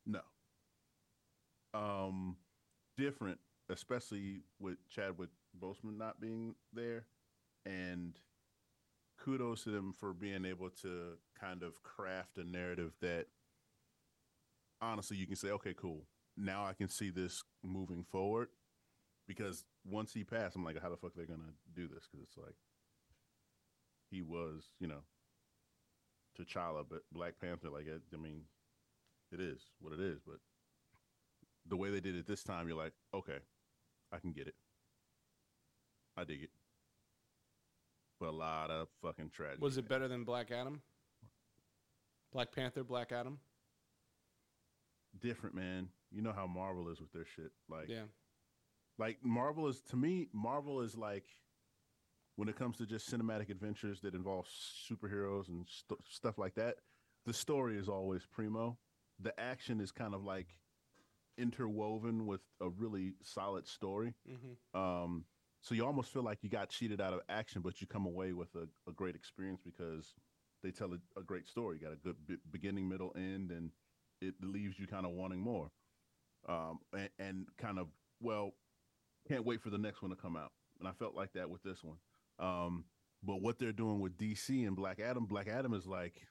No. 0.06 0.22
Um, 1.74 2.38
different, 2.98 3.40
especially 3.70 4.44
with 4.60 4.78
Chadwick 4.90 5.30
Boseman 5.58 5.98
not 5.98 6.20
being 6.20 6.56
there, 6.74 7.06
and 7.66 8.20
kudos 9.18 9.64
to 9.66 9.72
them 9.72 9.94
for 9.94 10.14
being 10.14 10.46
able 10.46 10.70
to 10.70 11.18
kind 11.40 11.62
of 11.64 11.84
craft 11.84 12.38
a 12.38 12.44
narrative 12.44 12.94
that, 13.02 13.28
honestly, 14.82 15.18
you 15.18 15.28
can 15.28 15.36
say, 15.36 15.50
okay, 15.52 15.74
cool. 15.76 16.08
Now 16.38 16.66
I 16.66 16.74
can 16.74 16.88
see 16.88 17.10
this 17.10 17.44
moving 17.62 18.04
forward, 18.06 18.48
because 19.30 19.64
once 19.86 20.12
he 20.12 20.24
passed, 20.24 20.56
I'm 20.56 20.66
like, 20.66 20.82
how 20.82 20.90
the 20.90 20.98
fuck 20.98 21.12
are 21.16 21.20
they 21.22 21.28
gonna 21.28 21.54
do 21.76 21.88
this? 21.88 22.08
Because 22.12 22.26
it's 22.26 22.38
like 22.38 22.56
he 24.10 24.24
was, 24.24 24.64
you 24.80 24.88
know, 24.88 25.04
T'Challa, 26.36 26.84
but 26.90 27.04
Black 27.12 27.36
Panther, 27.40 27.70
like 27.70 27.86
I, 27.88 28.00
I 28.12 28.20
mean, 28.20 28.42
it 29.32 29.40
is 29.40 29.62
what 29.80 29.94
it 29.94 30.00
is. 30.00 30.20
But 30.26 30.38
the 31.68 31.78
way 31.78 31.92
they 31.92 32.00
did 32.00 32.16
it 32.16 32.26
this 32.26 32.44
time, 32.44 32.68
you're 32.68 32.76
like, 32.76 32.94
okay, 33.14 33.38
I 34.12 34.18
can 34.18 34.32
get 34.32 34.48
it. 34.48 34.56
I 36.18 36.24
dig 36.24 36.42
it. 36.42 36.50
But 38.20 38.30
a 38.30 38.32
lot 38.32 38.72
of 38.72 38.88
fucking 39.04 39.30
tragedy. 39.30 39.62
Was 39.62 39.78
it 39.78 39.88
better 39.88 40.08
than 40.08 40.24
Black 40.24 40.50
Adam? 40.50 40.82
Black 42.34 42.52
Panther, 42.52 42.84
Black 42.84 43.12
Adam. 43.12 43.38
different, 45.22 45.56
man? 45.56 45.90
You 46.12 46.24
know 46.24 46.34
how 46.34 46.48
Marvel 46.48 46.90
is 46.90 47.00
with 47.00 47.12
their 47.12 47.26
shit. 47.26 47.52
Like, 47.70 47.88
Yeah, 47.88 48.06
like 49.00 49.18
Marvel 49.24 49.68
is 49.68 49.82
to 49.90 49.96
me. 49.98 50.28
Marvel 50.34 50.82
is 50.82 50.96
like 50.98 51.26
when 52.36 52.48
it 52.50 52.56
comes 52.56 52.78
to 52.78 52.86
just 52.86 53.12
cinematic 53.12 53.50
adventures 53.50 54.02
that 54.02 54.14
involve 54.14 54.48
superheroes 54.48 55.48
and 55.50 55.68
st- 55.68 56.00
stuff 56.10 56.38
like 56.38 56.56
that. 56.56 56.76
The 57.26 57.34
story 57.34 57.78
is 57.78 57.90
always 57.90 58.26
primo. 58.26 58.78
The 59.20 59.38
action 59.40 59.82
is 59.82 59.92
kind 59.92 60.14
of 60.14 60.24
like 60.24 60.48
interwoven 61.38 62.26
with 62.28 62.42
a 62.62 62.70
really 62.70 63.16
solid 63.22 63.68
story. 63.68 64.14
hmm 64.28 64.80
Um, 64.80 65.26
so 65.62 65.76
you 65.76 65.86
almost 65.86 66.12
feel 66.14 66.24
like 66.24 66.40
you 66.42 66.50
got 66.50 66.70
cheated 66.70 67.02
out 67.02 67.14
of 67.14 67.22
action, 67.28 67.62
but 67.62 67.82
you 67.82 67.88
come 67.88 68.06
away 68.06 68.32
with 68.32 68.56
a, 68.56 68.68
a 68.90 68.94
great 68.94 69.16
experience 69.16 69.62
because 69.64 70.14
they 70.64 70.72
tell 70.72 70.94
a, 70.94 71.20
a 71.20 71.24
great 71.24 71.48
story. 71.48 71.78
You 71.78 71.84
got 71.88 71.94
a 71.94 71.98
good 71.98 72.16
be- 72.26 72.38
beginning, 72.52 72.88
middle, 72.88 73.12
end, 73.16 73.52
and 73.52 73.72
it 74.22 74.36
leaves 74.42 74.80
you 74.80 74.88
kind 74.88 75.06
of 75.06 75.12
wanting 75.12 75.40
more. 75.42 75.72
Um, 76.48 76.80
and, 76.94 77.10
and 77.20 77.48
kind 77.58 77.78
of 77.80 77.88
well, 78.22 78.54
can't 79.28 79.46
wait 79.46 79.62
for 79.62 79.70
the 79.70 79.78
next 79.78 80.02
one 80.02 80.12
to 80.12 80.18
come 80.18 80.36
out. 80.36 80.52
And 80.80 80.88
I 80.88 80.92
felt 80.92 81.16
like 81.16 81.34
that 81.34 81.50
with 81.50 81.64
this 81.64 81.84
one. 81.84 81.98
Um, 82.40 82.86
but 83.24 83.42
what 83.42 83.60
they're 83.60 83.72
doing 83.72 84.00
with 84.00 84.18
DC 84.18 84.66
and 84.66 84.76
Black 84.76 85.00
Adam, 85.00 85.26
Black 85.26 85.48
Adam 85.48 85.74
is 85.74 85.86
like, 85.86 86.22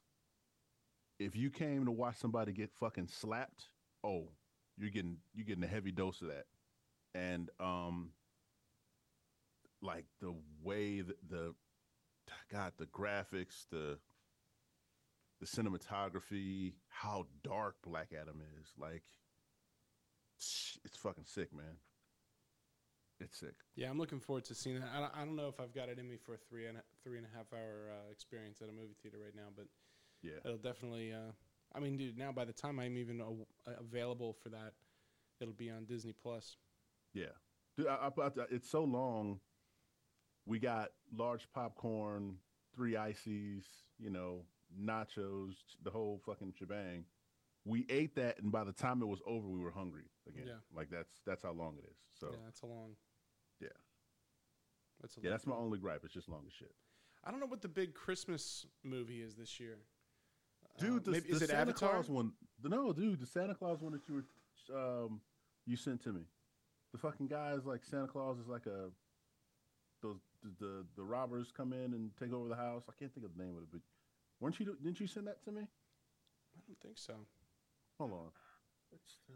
if 1.19 1.37
you 1.37 1.51
came 1.51 1.85
to 1.85 1.91
watch 1.91 2.17
somebody 2.17 2.53
get 2.53 2.71
fucking 2.81 3.09
slapped, 3.09 3.67
oh, 4.05 4.29
you're 4.79 4.91
getting 4.91 5.19
you're 5.35 5.45
getting 5.45 5.65
a 5.65 5.69
heavy 5.69 5.91
dose 5.91 6.23
of 6.23 6.29
that. 6.29 6.47
And 7.15 7.51
um, 7.61 8.11
like 9.83 10.07
the 10.21 10.35
way 10.63 11.01
that 11.01 11.17
the 11.29 11.55
God, 12.51 12.73
the 12.79 12.87
graphics, 12.87 13.67
the 13.71 13.99
the 15.41 15.47
cinematography, 15.47 16.75
how 16.89 17.27
dark 17.45 17.77
Black 17.85 18.09
Adam 18.19 18.43
is, 18.61 18.69
like 18.79 19.03
it's 20.85 20.97
fucking 20.97 21.25
sick, 21.27 21.53
man. 21.53 21.77
It's 23.21 23.39
sick. 23.39 23.55
yeah. 23.75 23.91
I'm 23.91 23.99
looking 23.99 24.21
forward 24.21 24.45
to 24.45 24.55
seeing 24.55 24.79
that. 24.81 24.89
I 24.95 25.01
don't, 25.01 25.13
I 25.17 25.25
don't 25.25 25.37
know 25.37 25.49
if 25.49 25.59
I've 25.61 25.75
got 25.75 25.89
it 25.89 25.99
in 25.99 26.09
me 26.09 26.17
for 26.17 26.35
a 26.35 26.39
three 26.49 26.67
and 26.67 26.79
a, 26.79 26.83
three 27.03 27.19
and 27.19 27.27
a 27.27 27.37
half 27.37 27.53
hour 27.53 27.91
uh, 27.91 28.11
experience 28.13 28.61
at 28.63 28.69
a 28.69 28.73
movie 28.73 28.95
theater 29.03 29.19
right 29.23 29.35
now, 29.35 29.49
but 29.57 29.67
Yeah. 30.23 30.39
it'll 30.45 30.57
definitely 30.59 31.13
uh, 31.13 31.33
I 31.75 31.81
mean, 31.81 31.97
dude, 31.97 32.17
now 32.17 32.33
by 32.33 32.45
the 32.45 32.53
time 32.53 32.79
I'm 32.79 32.97
even 32.97 33.21
a- 33.21 33.71
available 33.81 34.33
for 34.43 34.49
that, 34.51 34.73
it'll 35.41 35.53
be 35.53 35.71
on 35.71 35.85
Disney 35.85 36.13
Plus. 36.13 36.57
Yeah, 37.13 37.27
dude, 37.77 37.89
I, 37.89 38.09
I, 38.17 38.31
it's 38.51 38.71
so 38.71 38.85
long. 38.85 39.41
We 40.47 40.59
got 40.59 40.91
large 41.15 41.47
popcorn, 41.53 42.37
three 42.75 42.97
ices, 42.97 43.65
you 43.99 44.11
know, 44.11 44.45
nachos, 44.83 45.55
the 45.83 45.91
whole 45.91 46.21
fucking 46.25 46.55
shebang. 46.59 47.05
We 47.67 47.85
ate 47.91 48.15
that, 48.15 48.41
and 48.41 48.51
by 48.51 48.65
the 48.65 48.73
time 48.73 49.03
it 49.03 49.07
was 49.07 49.21
over, 49.27 49.47
we 49.47 49.61
were 49.61 49.71
hungry 49.73 50.05
again. 50.27 50.45
Yeah. 50.47 50.55
Like 50.75 50.89
that's 50.91 51.21
that's 51.27 51.43
how 51.43 51.53
long 51.53 51.77
it 51.79 51.85
is. 51.91 51.97
So 52.19 52.29
Yeah, 52.31 52.39
that's 52.45 52.63
a 52.63 52.67
long. 52.67 52.93
Yeah. 54.99 55.03
That's 55.03 55.17
a 55.17 55.21
yeah, 55.23 55.31
that's 55.31 55.47
my 55.47 55.55
only 55.57 55.79
gripe. 55.79 56.03
It's 56.05 56.15
just 56.15 56.29
long 56.29 56.43
as 56.47 56.53
shit. 56.53 56.73
I 57.25 57.31
don't 57.31 57.41
know 57.41 57.47
what 57.47 57.63
the 57.63 57.69
big 57.69 57.95
Christmas 57.95 58.67
movie 58.85 59.23
is 59.23 59.35
this 59.37 59.59
year. 59.61 59.79
Dude, 60.79 61.03
Uh, 61.03 61.05
the, 61.07 61.11
maybe- 61.13 61.29
the 61.31 61.37
is 61.37 61.43
it 61.43 61.51
Santa 61.51 61.63
Avatar? 61.71 61.91
Claus 61.95 62.09
one? 62.09 62.33
the- 62.61 62.69
No, 62.69 62.93
dude, 62.93 63.21
the 63.21 63.27
Santa 63.27 63.55
Claus 63.55 63.81
one 63.81 63.93
that 63.93 64.09
you 64.09 64.15
were, 64.71 65.05
um, 65.05 65.21
you 65.67 65.77
sent 65.77 66.03
to 66.03 66.13
me. 66.13 66.23
The 66.93 66.99
fucking 66.99 67.27
guy 67.27 67.53
is 67.53 67.67
like 67.67 67.85
Santa 67.85 68.07
Claus 68.09 68.39
is 68.39 68.49
like 68.49 68.67
a 68.67 68.91
those 70.01 70.19
the, 70.43 70.51
the 70.65 70.87
the 70.97 71.03
robbers 71.05 71.51
come 71.53 71.73
in 71.73 71.93
and 71.93 72.11
take 72.17 72.33
over 72.33 72.49
the 72.49 72.55
house. 72.57 72.85
I 72.89 72.93
can't 72.99 73.13
think 73.13 73.27
of 73.27 73.37
the 73.37 73.43
name 73.43 73.57
of 73.57 73.65
it, 73.65 73.69
but 73.73 73.81
weren't 74.41 74.59
you? 74.61 74.77
Didn't 74.83 75.01
you 75.01 75.07
send 75.07 75.27
that 75.27 75.43
to 75.45 75.53
me? 75.53 75.63
I 75.63 76.61
don't 76.67 76.81
think 76.81 76.97
so. 76.97 77.15
Hold 77.99 78.13
on. 78.13 78.31
What's 78.91 79.19
the? 79.29 79.35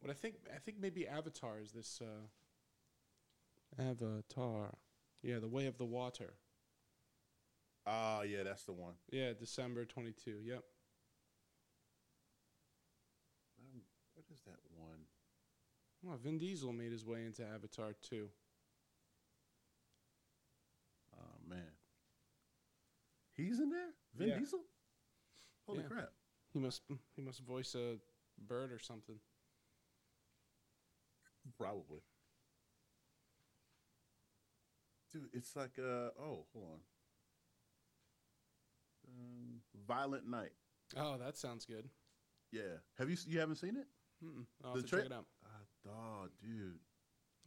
But 0.00 0.10
I 0.10 0.14
think 0.14 0.36
I 0.54 0.58
think 0.58 0.78
maybe 0.80 1.06
Avatar 1.06 1.58
is 1.60 1.72
this. 1.72 2.00
Uh, 2.00 2.26
Avatar, 3.78 4.74
yeah, 5.22 5.38
the 5.38 5.48
Way 5.48 5.66
of 5.66 5.76
the 5.78 5.84
Water. 5.84 6.34
Ah, 7.86 8.22
yeah, 8.22 8.42
that's 8.42 8.64
the 8.64 8.72
one. 8.72 8.94
Yeah, 9.10 9.32
December 9.38 9.84
twenty 9.84 10.12
two. 10.12 10.38
Yep. 10.42 10.62
Um, 13.60 13.82
what 14.14 14.24
is 14.32 14.40
that 14.46 14.58
one? 14.76 15.00
Well, 16.02 16.16
Vin 16.22 16.38
Diesel 16.38 16.72
made 16.72 16.92
his 16.92 17.04
way 17.04 17.24
into 17.24 17.42
Avatar 17.44 17.92
too. 18.02 18.28
Oh 21.16 21.38
man, 21.48 21.72
he's 23.36 23.60
in 23.60 23.70
there. 23.70 23.90
Vin 24.14 24.28
Yeah. 24.28 24.38
Diesel. 24.38 24.60
Holy 25.66 25.82
Yeah. 25.82 25.88
crap! 25.88 26.12
He 26.52 26.58
must 26.58 26.82
he 27.14 27.22
must 27.22 27.40
voice 27.40 27.74
a 27.74 27.98
bird 28.38 28.72
or 28.72 28.78
something. 28.78 29.20
Probably. 31.56 32.00
It's 35.32 35.54
like 35.56 35.78
uh 35.78 36.10
oh, 36.20 36.46
hold 36.52 36.64
on. 36.72 36.80
Um, 39.08 39.60
Violent 39.86 40.28
Night. 40.28 40.52
Oh, 40.96 41.16
that 41.18 41.36
sounds 41.36 41.64
good. 41.64 41.88
Yeah. 42.52 42.78
Have 42.98 43.10
you 43.10 43.16
you 43.26 43.40
haven't 43.40 43.56
seen 43.56 43.76
it? 43.76 43.86
Mm-mm. 44.24 44.46
I'll 44.64 44.74
The 44.74 44.80
have 44.80 44.88
tra- 44.88 44.98
check 45.00 45.06
it 45.06 45.12
out. 45.12 45.26
Uh, 45.44 45.64
dog, 45.90 46.30
dude. 46.40 46.78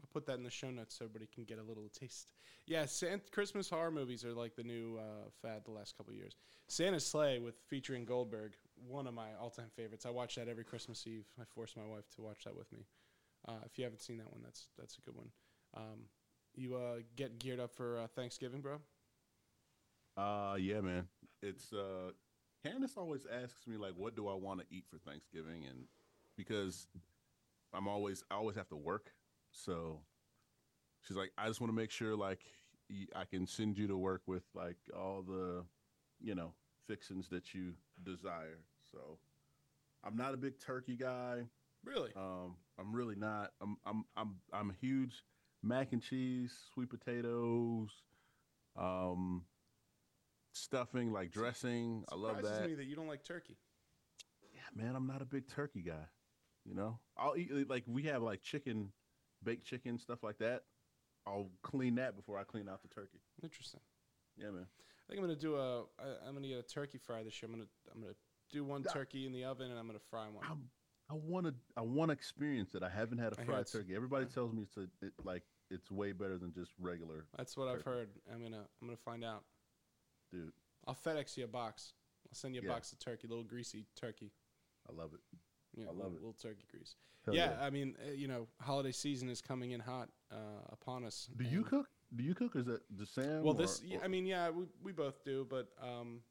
I'll 0.01 0.07
put 0.13 0.25
that 0.27 0.37
in 0.37 0.43
the 0.43 0.49
show 0.49 0.71
notes 0.71 0.95
so 0.97 1.05
everybody 1.05 1.27
can 1.33 1.43
get 1.43 1.59
a 1.59 1.63
little 1.63 1.89
taste. 1.89 2.31
Yeah, 2.65 2.85
Sant- 2.85 3.31
Christmas 3.31 3.69
horror 3.69 3.91
movies 3.91 4.23
are 4.23 4.31
like 4.33 4.55
the 4.55 4.63
new 4.63 4.97
uh, 4.97 5.29
fad 5.41 5.63
the 5.65 5.71
last 5.71 5.97
couple 5.97 6.13
of 6.13 6.17
years. 6.17 6.37
Santa's 6.69 7.05
Slay 7.05 7.39
with 7.39 7.55
featuring 7.67 8.05
Goldberg, 8.05 8.53
one 8.87 9.07
of 9.07 9.13
my 9.13 9.29
all-time 9.41 9.69
favorites. 9.75 10.05
I 10.05 10.11
watch 10.11 10.35
that 10.35 10.47
every 10.47 10.63
Christmas 10.63 11.05
Eve. 11.05 11.25
I 11.41 11.43
force 11.53 11.73
my 11.75 11.85
wife 11.85 12.05
to 12.15 12.21
watch 12.21 12.45
that 12.45 12.55
with 12.55 12.71
me. 12.71 12.85
Uh, 13.47 13.53
if 13.65 13.77
you 13.77 13.83
haven't 13.83 13.99
seen 14.01 14.17
that 14.19 14.31
one, 14.31 14.41
that's 14.43 14.67
that's 14.77 14.97
a 14.97 15.01
good 15.01 15.15
one. 15.15 15.29
Um, 15.75 16.05
you 16.59 16.75
uh, 16.75 16.97
get 17.15 17.39
geared 17.39 17.59
up 17.59 17.73
for 17.73 17.99
uh, 17.99 18.07
Thanksgiving, 18.15 18.61
bro? 18.61 18.79
Uh 20.17 20.55
yeah, 20.59 20.81
man. 20.81 21.07
It's 21.41 21.71
uh 21.71 22.11
Candace 22.65 22.97
always 22.97 23.25
asks 23.25 23.65
me 23.67 23.77
like 23.77 23.93
what 23.95 24.15
do 24.15 24.27
I 24.27 24.33
want 24.33 24.59
to 24.59 24.65
eat 24.69 24.83
for 24.89 24.97
Thanksgiving 24.97 25.63
and 25.69 25.85
because 26.35 26.87
I'm 27.73 27.87
always 27.87 28.23
I 28.29 28.35
always 28.35 28.57
have 28.57 28.67
to 28.69 28.75
work. 28.75 29.13
So 29.51 30.01
she's 31.01 31.15
like 31.15 31.31
I 31.37 31.47
just 31.47 31.61
want 31.61 31.71
to 31.71 31.75
make 31.75 31.91
sure 31.91 32.15
like 32.17 32.41
I 33.15 33.23
can 33.23 33.47
send 33.47 33.77
you 33.77 33.87
to 33.87 33.97
work 33.97 34.23
with 34.27 34.43
like 34.53 34.77
all 34.93 35.21
the 35.21 35.63
you 36.19 36.35
know 36.35 36.53
fixings 36.87 37.29
that 37.29 37.53
you 37.53 37.73
desire. 38.03 38.59
So 38.91 39.19
I'm 40.03 40.17
not 40.17 40.33
a 40.33 40.37
big 40.37 40.59
turkey 40.59 40.97
guy. 40.97 41.43
Really? 41.85 42.11
Um, 42.17 42.55
I'm 42.77 42.93
really 42.93 43.15
not. 43.15 43.51
I'm 43.61 43.77
I'm 43.85 44.03
I'm 44.17 44.35
I'm 44.51 44.69
a 44.71 44.75
huge 44.81 45.23
mac 45.63 45.93
and 45.93 46.01
cheese, 46.01 46.53
sweet 46.73 46.89
potatoes, 46.89 47.89
um, 48.77 49.43
stuffing 50.53 51.11
like 51.11 51.31
dressing. 51.31 52.03
I 52.11 52.15
love 52.15 52.37
Surprises 52.37 52.59
that. 52.59 52.67
me 52.69 52.75
that 52.75 52.85
you 52.85 52.95
don't 52.95 53.07
like 53.07 53.23
turkey. 53.23 53.57
Yeah, 54.53 54.83
man, 54.83 54.95
I'm 54.95 55.07
not 55.07 55.21
a 55.21 55.25
big 55.25 55.47
turkey 55.47 55.81
guy. 55.81 56.05
You 56.65 56.75
know, 56.75 56.99
I'll 57.17 57.35
eat 57.37 57.69
like 57.69 57.83
we 57.87 58.03
have 58.03 58.21
like 58.21 58.41
chicken, 58.41 58.91
baked 59.43 59.65
chicken, 59.65 59.97
stuff 59.97 60.23
like 60.23 60.37
that. 60.39 60.63
I'll 61.25 61.49
clean 61.63 61.95
that 61.95 62.15
before 62.15 62.37
I 62.37 62.43
clean 62.43 62.67
out 62.69 62.81
the 62.81 62.87
turkey. 62.89 63.21
Interesting. 63.43 63.81
Yeah, 64.37 64.51
man. 64.51 64.65
I 64.65 65.11
think 65.11 65.21
I'm 65.21 65.27
gonna 65.27 65.39
do 65.39 65.55
a. 65.55 65.81
I, 65.99 66.27
I'm 66.27 66.33
gonna 66.35 66.47
get 66.47 66.59
a 66.59 66.63
turkey 66.63 66.97
fry 66.97 67.23
this 67.23 67.41
year. 67.41 67.49
I'm 67.49 67.57
gonna 67.57 67.69
I'm 67.93 68.01
gonna 68.01 68.13
do 68.51 68.63
one 68.63 68.83
turkey 68.83 69.25
in 69.25 69.33
the 69.33 69.45
oven 69.45 69.69
and 69.69 69.79
I'm 69.79 69.87
gonna 69.87 69.99
fry 70.09 70.25
one. 70.25 70.43
I'm, 70.49 70.69
I 71.09 71.15
want 71.15 71.45
to. 71.47 71.53
I 71.75 71.81
want 71.81 72.09
to 72.09 72.13
experience 72.13 72.75
it. 72.75 72.83
I 72.83 72.89
haven't 72.89 73.17
had 73.17 73.33
a 73.33 73.43
fried 73.43 73.67
turkey. 73.67 73.95
Everybody 73.95 74.25
tells 74.25 74.53
me 74.53 74.61
it's 74.63 74.77
a, 74.77 74.81
it, 75.05 75.13
like 75.23 75.43
it's 75.71 75.89
way 75.91 76.11
better 76.11 76.37
than 76.37 76.53
just 76.53 76.71
regular, 76.79 77.25
That's 77.37 77.55
what 77.57 77.67
I've 77.67 77.81
heard. 77.83 78.09
I'm 78.33 78.41
gonna 78.43 78.65
I'm 78.81 78.87
gonna 78.87 78.97
find 78.97 79.23
out. 79.23 79.43
dude. 80.31 80.51
I'll 80.87 80.95
FedEx 80.95 81.37
you 81.37 81.43
a 81.45 81.47
box. 81.47 81.93
I'll 82.27 82.35
send 82.35 82.55
you 82.55 82.61
a 82.61 82.63
Yeah. 82.63 82.71
box 82.71 82.91
of 82.93 82.99
turkey, 82.99 83.27
little 83.27 83.43
greasy 83.43 83.85
turkey. 83.99 84.31
I 84.89 84.93
love 84.93 85.11
it. 85.13 85.19
Yeah, 85.75 85.85
I 85.85 85.87
love 85.89 85.95
little, 85.97 86.11
it. 86.11 86.13
little 86.15 86.33
turkey 86.33 86.65
grease. 86.71 86.95
Hell 87.25 87.35
yeah, 87.35 87.57
I 87.61 87.69
mean, 87.69 87.95
uh, 88.07 88.11
you 88.11 88.27
know, 88.27 88.47
holiday 88.61 88.91
season 88.91 89.29
is 89.29 89.41
coming 89.41 89.71
in 89.71 89.79
hot 89.79 90.09
uh, 90.31 90.35
upon 90.69 91.03
us. 91.03 91.29
Do 91.37 91.43
you 91.43 91.63
cook? 91.63 91.87
Do 92.15 92.23
you 92.23 92.33
cook? 92.33 92.55
Or 92.55 92.59
is 92.59 92.67
it 92.67 92.81
the 92.97 93.05
Sam? 93.05 93.43
Well, 93.43 93.53
this. 93.53 93.81
or- 93.81 93.85
yeah, 93.85 93.97
or- 93.97 94.03
I 94.05 94.07
mean, 94.07 94.25
yeah, 94.25 94.49
we, 94.49 94.65
we 94.81 94.91
both 94.91 95.23
do, 95.23 95.45
but 95.49 95.67
um, 95.81 96.21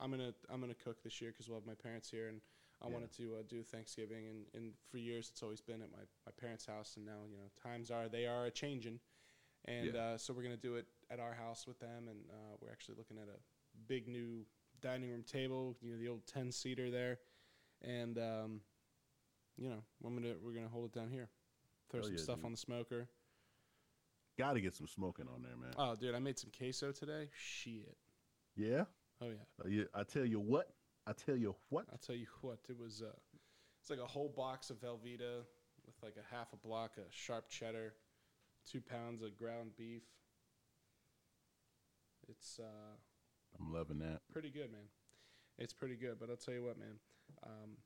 I'm 0.00 0.10
gonna 0.10 0.32
I'm 0.48 0.60
gonna 0.60 0.74
cook 0.74 1.02
this 1.02 1.20
year 1.20 1.32
because 1.32 1.48
we'll 1.48 1.58
have 1.58 1.66
my 1.66 1.74
parents 1.74 2.08
here, 2.10 2.28
and 2.28 2.40
I 2.82 2.86
Yeah. 2.88 2.92
wanted 2.92 3.12
to 3.16 3.36
uh, 3.36 3.42
do 3.48 3.62
Thanksgiving, 3.62 4.26
and, 4.26 4.46
and 4.54 4.74
for 4.90 4.98
years 4.98 5.30
it's 5.30 5.42
always 5.42 5.60
been 5.60 5.80
at 5.82 5.90
my, 5.90 6.04
my 6.26 6.32
parents' 6.38 6.66
house, 6.66 6.96
and 6.96 7.06
now 7.06 7.24
you 7.30 7.36
know 7.36 7.48
times 7.62 7.90
are 7.90 8.08
they 8.08 8.26
are 8.26 8.46
a 8.46 8.50
changing, 8.50 9.00
and 9.64 9.94
Yeah. 9.94 10.00
uh, 10.00 10.18
so 10.18 10.34
we're 10.34 10.42
gonna 10.42 10.56
do 10.56 10.76
it 10.76 10.86
at 11.10 11.18
our 11.18 11.32
house 11.34 11.66
with 11.66 11.78
them, 11.80 12.08
and 12.08 12.28
uh, 12.30 12.56
we're 12.60 12.70
actually 12.70 12.96
looking 12.96 13.18
at 13.18 13.28
a 13.28 13.38
big 13.88 14.08
new 14.08 14.44
dining 14.80 15.10
room 15.10 15.22
table, 15.22 15.76
you 15.80 15.92
know, 15.92 15.98
the 15.98 16.08
old 16.08 16.26
ten 16.26 16.52
seater 16.52 16.90
there, 16.90 17.18
and 17.82 18.18
um, 18.18 18.60
you 19.56 19.68
know, 19.70 19.82
I'm 20.04 20.14
gonna 20.14 20.34
we're 20.42 20.52
gonna 20.52 20.68
hold 20.68 20.84
it 20.86 20.92
down 20.92 21.08
here, 21.10 21.30
throw 21.90 22.00
Hell 22.00 22.08
some 22.08 22.16
yeah, 22.16 22.22
stuff 22.22 22.36
dude. 22.36 22.44
on 22.44 22.50
the 22.52 22.58
smoker. 22.58 23.08
Got 24.38 24.52
to 24.52 24.60
get 24.60 24.74
some 24.76 24.86
smoking 24.86 25.28
on 25.34 25.42
there, 25.42 25.56
man. 25.56 25.72
Oh, 25.78 25.94
dude, 25.96 26.14
I 26.14 26.18
made 26.18 26.38
some 26.38 26.50
queso 26.54 26.92
today. 26.92 27.30
Shit. 27.34 27.96
yeah. 28.54 28.84
Oh 29.22 29.28
yeah. 29.30 29.66
Yeah. 29.66 29.84
I 29.94 30.02
tell 30.02 30.26
you 30.26 30.40
what. 30.40 30.68
I 31.06 31.12
tell 31.12 31.36
you 31.36 31.54
what. 31.68 31.86
I'll 31.92 31.98
tell 31.98 32.16
you 32.16 32.26
what, 32.40 32.58
it 32.68 32.76
was 32.78 33.02
uh 33.02 33.12
it's 33.80 33.90
like 33.90 34.00
a 34.00 34.06
whole 34.06 34.28
box 34.28 34.70
of 34.70 34.80
Velveeta 34.80 35.44
with 35.86 35.94
like 36.02 36.16
a 36.16 36.34
half 36.34 36.52
a 36.52 36.56
block 36.56 36.96
of 36.98 37.04
sharp 37.10 37.48
cheddar, 37.48 37.94
two 38.68 38.80
pounds 38.80 39.22
of 39.22 39.36
ground 39.38 39.70
beef. 39.76 40.02
It's 42.28 42.58
uh 42.58 42.96
I'm 43.60 43.72
loving 43.72 43.98
that. 44.00 44.20
pretty 44.32 44.50
good, 44.50 44.70
man. 44.72 44.88
It's 45.58 45.72
pretty 45.72 45.96
good, 45.96 46.18
but 46.18 46.28
I'll 46.28 46.36
tell 46.36 46.52
you 46.54 46.64
what, 46.64 46.76
man. 46.78 46.98
Um, 47.44 47.76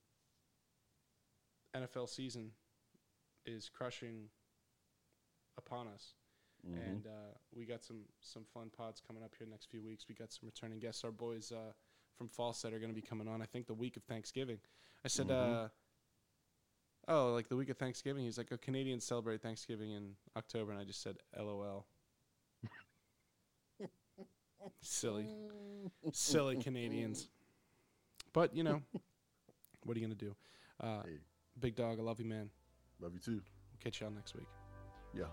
NFL 1.77 2.09
season 2.09 2.51
is 3.47 3.69
crushing 3.69 4.29
upon 5.57 5.87
us, 5.87 6.15
Mhm. 6.67 6.89
and 6.89 7.07
uh, 7.07 7.35
we 7.53 7.65
got 7.67 7.85
some 7.85 8.05
some 8.21 8.45
fun 8.45 8.71
pods 8.71 9.01
coming 9.01 9.23
up 9.23 9.35
here 9.37 9.47
next 9.47 9.67
few 9.67 9.83
weeks. 9.83 10.09
We 10.09 10.15
got 10.17 10.33
some 10.33 10.47
returning 10.47 10.81
guests. 10.81 11.05
Our 11.05 11.13
boys 11.13 11.53
uh, 11.53 11.73
from 12.21 12.29
Fallset 12.29 12.67
are 12.75 12.79
going 12.79 12.91
to 12.91 12.95
be 12.95 13.01
coming 13.01 13.27
on. 13.27 13.41
I 13.41 13.47
think 13.47 13.67
the 13.67 13.73
week 13.73 13.97
of 13.97 14.03
Thanksgiving. 14.03 14.59
I 15.03 15.09
said, 15.09 15.29
Mhm. 15.29 15.65
uh, 15.65 15.69
"Oh, 17.09 17.33
like 17.33 17.49
the 17.49 17.57
week 17.57 17.71
of 17.71 17.79
Thanksgiving." 17.79 18.25
He's 18.25 18.37
like, 18.37 18.53
"Oh, 18.53 18.59
Canadians 18.59 19.05
celebrate 19.05 19.41
Thanksgiving 19.41 19.93
in 19.93 20.15
October," 20.37 20.71
and 20.71 20.79
I 20.79 20.85
just 20.85 21.01
said, 21.01 21.17
"LOL." 21.35 21.87
Silly, 24.83 25.27
silly 26.13 26.57
Canadians. 26.63 27.31
But 28.35 28.55
you 28.55 28.65
know, 28.65 28.83
what 29.85 29.97
are 29.97 30.01
you 30.01 30.07
gonna 30.07 30.15
do? 30.15 30.37
Uh, 30.79 31.03
Hey, 31.05 31.19
big 31.59 31.75
dog, 31.75 31.99
I 31.99 32.03
love 32.03 32.21
you, 32.21 32.27
man. 32.27 32.51
love 32.99 33.15
you 33.15 33.21
too. 33.21 33.43
Catch 33.83 34.03
y'all 34.03 34.11
next 34.11 34.35
week. 34.35 34.47
Yeah. 35.15 35.25